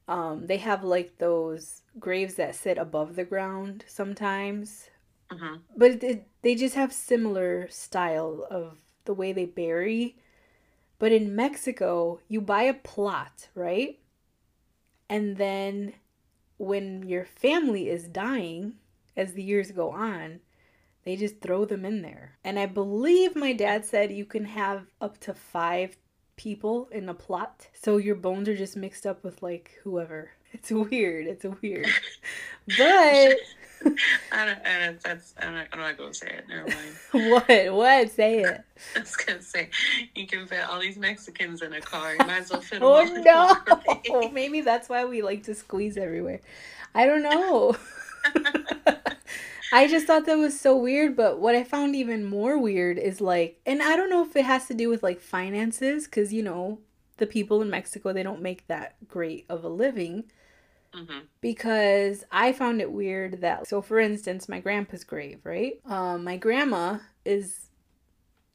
[0.07, 4.89] Um, they have like those graves that sit above the ground sometimes,
[5.31, 5.61] mhm.
[5.75, 10.17] but it, they just have similar style of the way they bury.
[10.99, 13.99] But in Mexico, you buy a plot, right?
[15.09, 15.93] And then
[16.57, 18.75] when your family is dying,
[19.15, 20.39] as the years go on,
[21.03, 22.37] they just throw them in there.
[22.43, 25.97] And I believe my dad said you can have up to five
[26.35, 27.67] people in a plot.
[27.73, 30.31] So your bones are just mixed up with like whoever.
[30.53, 31.27] It's weird.
[31.27, 31.87] It's weird.
[32.77, 33.37] But
[34.31, 36.45] I don't, I don't, that's, I'm not, I'm not going to say it.
[36.47, 37.31] Never mind.
[37.31, 37.73] what?
[37.73, 38.11] What?
[38.11, 38.61] Say it.
[38.95, 39.69] I was going to say,
[40.15, 42.13] you can fit all these Mexicans in a car.
[42.13, 44.21] You might as well fit oh, them Oh all in one no!
[44.21, 44.31] car.
[44.31, 46.41] Maybe that's why we like to squeeze everywhere.
[46.95, 47.75] I don't know.
[49.73, 53.19] I just thought that was so weird, but what I found even more weird is
[53.19, 56.43] like, and I don't know if it has to do with like finances, because you
[56.43, 56.77] know,
[57.17, 60.25] the people in Mexico, they don't make that great of a living.
[60.93, 66.23] Hmm because I found it weird that so for instance my grandpa's grave right um
[66.23, 67.69] my grandma is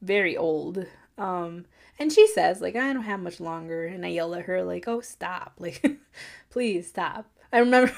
[0.01, 0.85] very old
[1.17, 1.65] um
[1.99, 4.87] and she says like I don't have much longer and I yell at her like
[4.87, 5.85] oh stop like
[6.49, 7.93] please stop I remember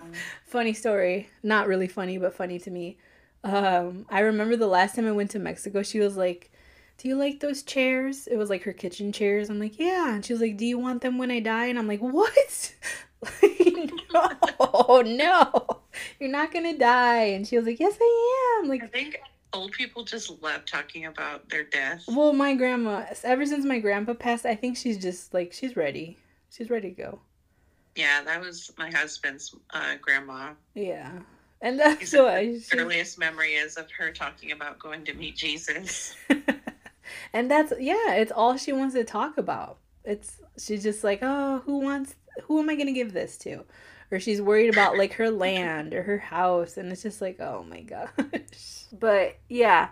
[0.46, 2.98] funny story not really funny but funny to me
[3.44, 6.50] um I remember the last time I went to Mexico she was like
[6.98, 8.28] do you like those chairs?
[8.28, 9.50] It was like her kitchen chairs.
[9.50, 10.14] I'm like, yeah.
[10.14, 11.66] And she was like, do you want them when I die?
[11.66, 12.74] And I'm like, what?
[14.12, 15.80] No, no,
[16.20, 17.24] you're not gonna die.
[17.24, 18.68] And she was like, yes, I am.
[18.68, 19.18] Like, I think
[19.52, 22.04] old people just love talking about their death.
[22.08, 26.18] well, my grandma, ever since my grandpa passed, I think she's just like, she's ready.
[26.50, 27.18] She's ready to go.
[27.96, 30.52] Yeah, that was my husband's uh, grandma.
[30.74, 31.10] Yeah.
[31.60, 32.46] And that's He said why.
[32.52, 36.16] the she- earliest memory is of her talking about going to meet Jesus.
[37.32, 39.78] and that's yeah, it's all she wants to talk about.
[40.04, 42.14] It's she's just like, oh, who wants?
[42.44, 43.64] Who am I gonna give this to?
[44.10, 47.64] Or she's worried about like her land or her house, and it's just like, oh
[47.68, 48.84] my gosh.
[48.92, 49.88] But yeah,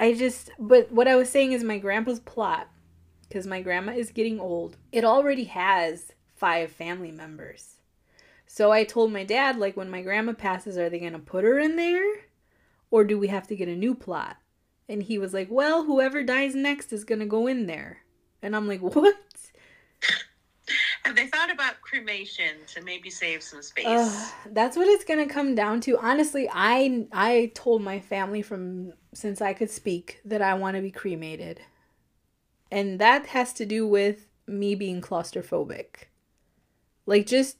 [0.00, 0.50] I just.
[0.58, 2.68] But what I was saying is my grandpa's plot,
[3.28, 4.76] because my grandma is getting old.
[4.90, 7.76] It already has five family members.
[8.46, 11.58] So I told my dad, like, when my grandma passes, are they gonna put her
[11.58, 12.04] in there,
[12.90, 14.36] or do we have to get a new plot?
[14.88, 18.00] And he was like, Well, whoever dies next is gonna go in there.
[18.42, 19.16] And I'm like, What?
[21.04, 24.32] Have they thought about cremation to maybe save some space?
[24.46, 25.98] That's what it's gonna come down to.
[25.98, 30.82] Honestly, I I told my family from since I could speak that I want to
[30.82, 31.60] be cremated.
[32.70, 36.06] And that has to do with me being claustrophobic.
[37.06, 37.58] Like just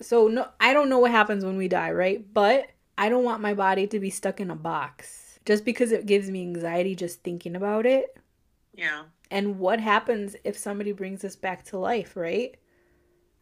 [0.00, 2.24] so no I don't know what happens when we die, right?
[2.32, 5.38] But I don't want my body to be stuck in a box.
[5.46, 8.16] Just because it gives me anxiety just thinking about it.
[8.74, 9.04] yeah.
[9.30, 12.56] And what happens if somebody brings us back to life, right?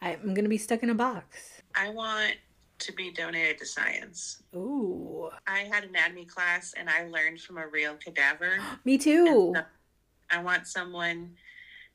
[0.01, 1.63] I'm gonna be stuck in a box.
[1.75, 2.35] I want
[2.79, 4.43] to be donated to science.
[4.55, 5.31] Ooh.
[5.47, 8.59] I had anatomy class and I learned from a real cadaver.
[8.85, 9.53] Me too.
[9.55, 9.63] so
[10.31, 11.31] I want someone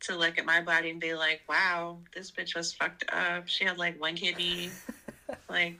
[0.01, 3.47] to look at my body and be like, wow, this bitch was fucked up.
[3.47, 4.69] She had like one kidney.
[5.49, 5.79] like,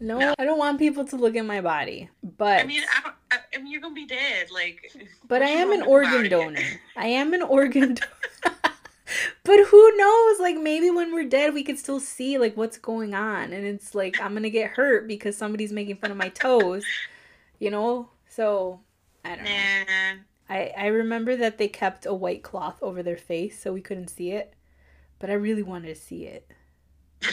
[0.00, 0.34] No, No.
[0.38, 2.10] I don't want people to look at my body.
[2.36, 4.48] But I mean, I, don't, I, I mean, you're going to be dead.
[4.52, 4.94] Like,
[5.26, 6.60] but I am an organ donor.
[6.96, 8.12] I am an organ donor.
[9.48, 10.40] but who knows?
[10.40, 13.94] Like maybe when we're dead we could still see like what's going on and it's
[13.94, 16.84] like I'm going to get hurt because somebody's making fun of my toes.
[17.58, 18.10] You know?
[18.28, 18.80] So,
[19.24, 20.22] I don't know.
[20.50, 24.08] I, I remember that they kept a white cloth over their face so we couldn't
[24.08, 24.52] see it,
[25.18, 26.50] but I really wanted to see it.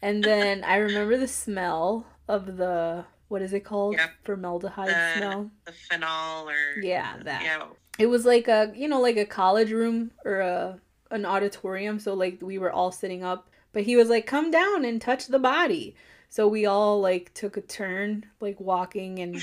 [0.00, 3.96] and then I remember the smell of the what is it called?
[3.96, 4.10] Yep.
[4.22, 5.50] Formaldehyde The- smell.
[5.64, 6.80] The phenol or.
[6.80, 7.42] Yeah, that.
[7.42, 7.64] Yeah.
[7.98, 10.80] It was like a you know like a college room or a
[11.10, 14.84] an auditorium, so like we were all sitting up, but he was like, "Come down
[14.84, 15.96] and touch the body."
[16.28, 19.42] So we all like took a turn, like walking and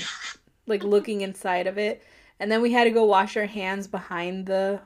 [0.66, 2.02] like looking inside of it
[2.38, 4.80] and then we had to go wash our hands behind the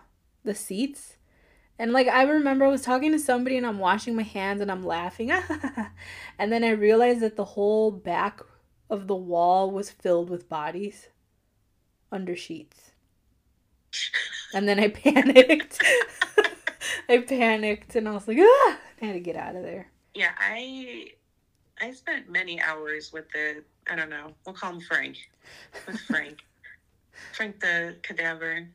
[0.45, 1.17] the seats.
[1.79, 4.69] And like i remember i was talking to somebody and i'm washing my hands and
[4.71, 5.31] i'm laughing
[6.39, 8.41] and then i realized that the whole back
[8.91, 11.09] of the wall was filled with bodies
[12.11, 12.91] under sheets.
[14.53, 15.81] And then i panicked
[17.09, 18.79] i panicked and i was like ah!
[19.03, 21.11] i had to get out of there Yeah, I
[21.81, 25.17] I spent many hours with the I don't know, we'll call him Frank.
[25.87, 26.39] With Frank.
[27.35, 28.69] Frank the cadaver.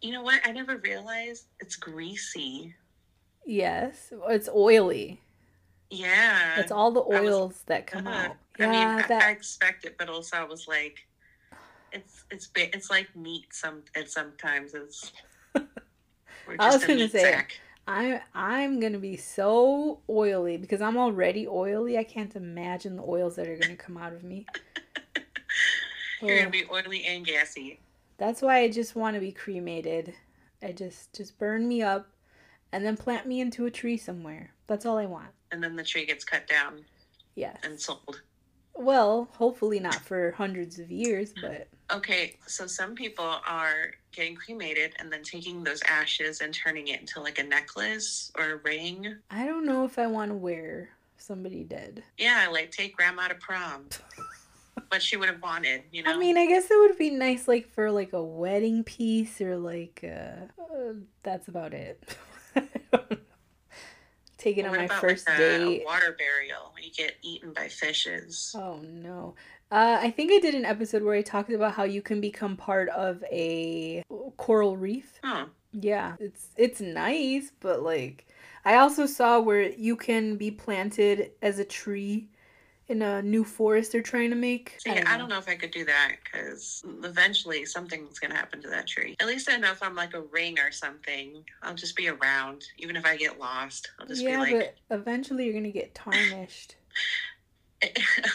[0.00, 0.40] You know what?
[0.44, 2.74] I never realized it's greasy.
[3.44, 5.20] yes it's oily
[5.90, 6.58] Yeah.
[6.60, 9.30] it's all the I was- oils that come Uh, out I mean, I, that I
[9.32, 10.96] expect it, but also I was like,
[11.92, 13.46] it's it's it's like meat.
[13.52, 15.10] Some and sometimes it's.
[16.46, 17.60] We're I was just a gonna say, sack.
[17.86, 21.98] I I'm gonna be so oily because I'm already oily.
[21.98, 24.46] I can't imagine the oils that are gonna come out of me.
[26.22, 27.80] You're gonna be oily and gassy.
[28.16, 30.14] That's why I just want to be cremated.
[30.62, 32.08] I just just burn me up,
[32.72, 34.50] and then plant me into a tree somewhere.
[34.66, 35.28] That's all I want.
[35.52, 36.84] And then the tree gets cut down
[37.34, 37.58] Yes.
[37.64, 38.22] and sold.
[38.74, 44.94] Well, hopefully not for hundreds of years, but Okay, so some people are getting cremated
[44.98, 49.16] and then taking those ashes and turning it into like a necklace or a ring.
[49.30, 50.88] I don't know if I want to wear
[51.18, 52.02] somebody did.
[52.16, 53.86] Yeah, like take grandma to prom.
[54.88, 56.12] what she would have wanted, you know.
[56.12, 59.56] I mean, I guess it would be nice, like for like a wedding piece or
[59.56, 62.16] like uh, uh that's about it.
[64.38, 65.82] Taking what on my about, first like, a date.
[65.86, 68.54] water burial when you get eaten by fishes.
[68.56, 69.34] Oh no.
[69.70, 72.56] Uh, I think I did an episode where I talked about how you can become
[72.56, 74.04] part of a
[74.36, 75.20] coral reef.
[75.22, 75.46] Huh.
[75.72, 78.26] Yeah, it's it's nice, but like
[78.64, 82.28] I also saw where you can be planted as a tree
[82.86, 84.76] in a new forest they're trying to make.
[84.78, 88.68] See, I don't know if I could do that because eventually something's gonna happen to
[88.68, 89.16] that tree.
[89.18, 92.64] At least I know if I'm like a ring or something, I'll just be around.
[92.78, 95.94] Even if I get lost, I'll just Yeah, be like but eventually you're gonna get
[95.94, 96.76] tarnished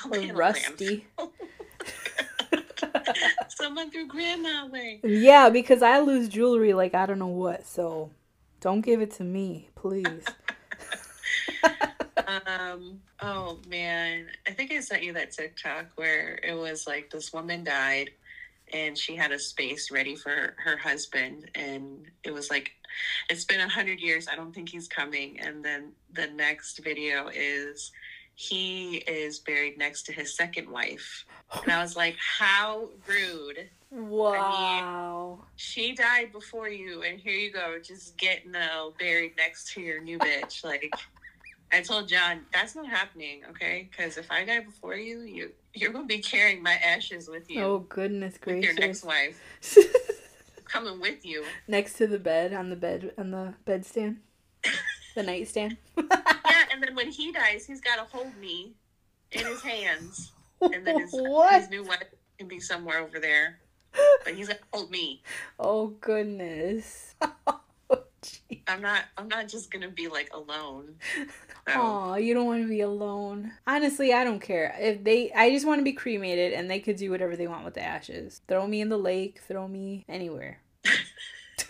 [0.06, 1.08] or be in a rusty.
[3.50, 5.00] Someone threw grandma away.
[5.04, 8.12] yeah, because I lose jewelry like I don't know what, so
[8.62, 10.26] don't give it to me, please.
[12.48, 13.02] Um.
[13.22, 17.64] Oh man, I think I sent you that TikTok where it was like this woman
[17.64, 18.12] died,
[18.72, 22.72] and she had a space ready for her husband, and it was like,
[23.30, 24.28] it's been a hundred years.
[24.28, 25.40] I don't think he's coming.
[25.40, 27.92] And then the next video is
[28.40, 31.26] he is buried next to his second wife,
[31.62, 33.70] and I was like, how rude.
[33.92, 35.40] wow.
[35.58, 40.02] She died before you, and here you go, just getting uh, buried next to your
[40.02, 40.64] new bitch.
[40.64, 40.90] Like,
[41.74, 43.90] I told John, that's not happening, okay?
[43.92, 47.62] Because if I die before you, you you're gonna be carrying my ashes with you,
[47.62, 49.38] Oh goodness with your next wife,
[50.64, 51.44] coming with you.
[51.68, 54.20] Next to the bed on the bed on the bedstand.
[55.16, 55.76] the nightstand.
[56.80, 58.72] And then when he dies, he's got to hold me
[59.34, 60.32] in his hands,
[60.62, 62.06] and then his, his new wife
[62.38, 63.60] can be somewhere over there,
[64.24, 65.22] but he's gonna hold me.
[65.60, 67.16] Oh goodness.
[67.92, 68.04] Oh.
[68.68, 69.04] I'm not.
[69.18, 70.96] I'm not just gonna be like alone.
[71.68, 71.82] So.
[71.82, 73.52] Aw, you don't want to be alone.
[73.66, 74.76] Honestly, I don't care.
[74.80, 77.66] If they I just want to be cremated and they could do whatever they want
[77.66, 78.42] with the ashes.
[78.48, 80.60] Throw me in the lake, throw me anywhere.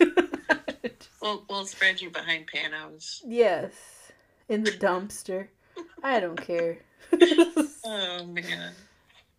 [1.22, 3.20] We'll we'll spread you behind Panos.
[3.26, 3.72] yes.
[4.50, 5.46] In the dumpster.
[6.02, 6.78] I don't care.
[7.92, 8.72] Oh man.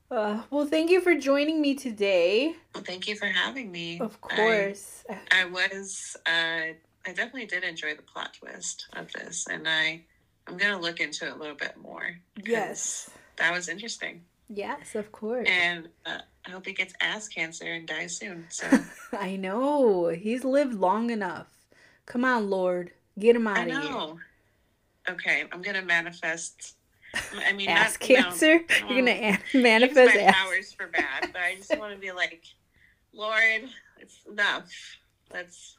[0.10, 2.56] uh, well, thank you for joining me today.
[2.74, 4.00] Well, thank you for having me.
[4.00, 5.06] Of course.
[5.32, 6.18] I, was.
[6.26, 6.74] Uh,
[7.06, 10.02] I definitely did enjoy the plot twist of this, and I
[10.48, 12.18] I'm gonna look into it a little bit more.
[12.44, 13.10] yes.
[13.38, 15.48] that was interesting, Yes, of course.
[15.50, 18.48] and uh, I hope he gets ass cancer and dies soon.
[18.50, 18.68] So
[19.14, 20.08] I know.
[20.10, 21.48] He's lived long enough.
[22.06, 22.92] Come on, Lord.
[23.18, 24.26] Get him I out of here.
[25.10, 26.76] Okay, I'm gonna manifest.
[27.46, 28.62] I mean, Ass not, cancer?
[28.90, 30.36] You're gonna manifest use my ass.
[30.36, 32.44] powers for bad, but I just want to be like,
[33.14, 33.70] Lord,
[34.00, 34.72] it's enough.
[35.34, 35.78] Let's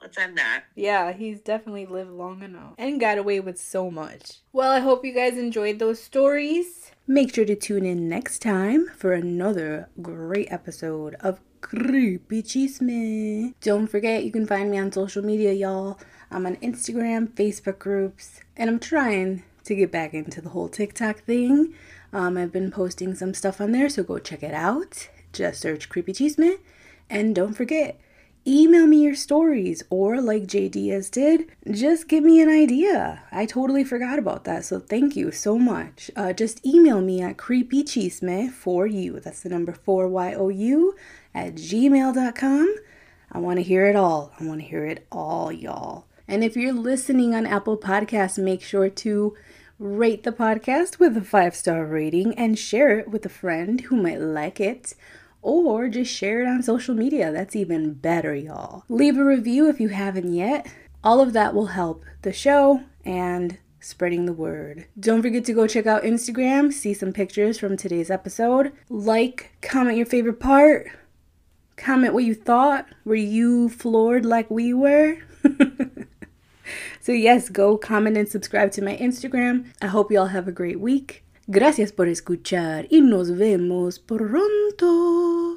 [0.00, 0.64] let's end that.
[0.74, 4.38] Yeah, he's definitely lived long enough and got away with so much.
[4.52, 6.92] Well, I hope you guys enjoyed those stories.
[7.06, 13.54] Make sure to tune in next time for another great episode of Creepy Chisme.
[13.60, 15.98] Don't forget, you can find me on social media, y'all.
[16.30, 21.20] I'm on Instagram, Facebook groups, and I'm trying to get back into the whole TikTok
[21.24, 21.74] thing.
[22.12, 25.08] Um, I've been posting some stuff on there, so go check it out.
[25.32, 26.58] Just search Creepy Chisme.
[27.08, 28.00] And don't forget,
[28.46, 33.22] email me your stories or like J Diaz did, just give me an idea.
[33.32, 36.10] I totally forgot about that, so thank you so much.
[36.16, 39.20] Uh, just email me at creepychisme for you.
[39.20, 40.92] That's the number 4YOU
[41.34, 42.76] at gmail.com.
[43.32, 44.32] I want to hear it all.
[44.40, 46.06] I want to hear it all, y'all.
[46.30, 49.36] And if you're listening on Apple Podcasts, make sure to
[49.80, 53.96] rate the podcast with a five star rating and share it with a friend who
[53.96, 54.94] might like it.
[55.42, 57.32] Or just share it on social media.
[57.32, 58.84] That's even better, y'all.
[58.88, 60.72] Leave a review if you haven't yet.
[61.02, 64.86] All of that will help the show and spreading the word.
[65.00, 68.70] Don't forget to go check out Instagram, see some pictures from today's episode.
[68.88, 70.92] Like, comment your favorite part,
[71.76, 72.86] comment what you thought.
[73.04, 75.16] Were you floored like we were?
[77.10, 79.64] So, yes, go comment and subscribe to my Instagram.
[79.82, 81.24] I hope y'all have a great week.
[81.50, 85.56] Gracias por escuchar y nos vemos pronto.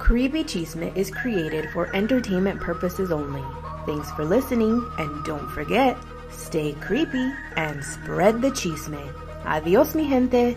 [0.00, 3.44] Creepy Chisme is created for entertainment purposes only.
[3.86, 5.96] Thanks for listening, and don't forget,
[6.32, 8.98] stay creepy and spread the chisme.
[9.44, 10.56] Adios, mi gente.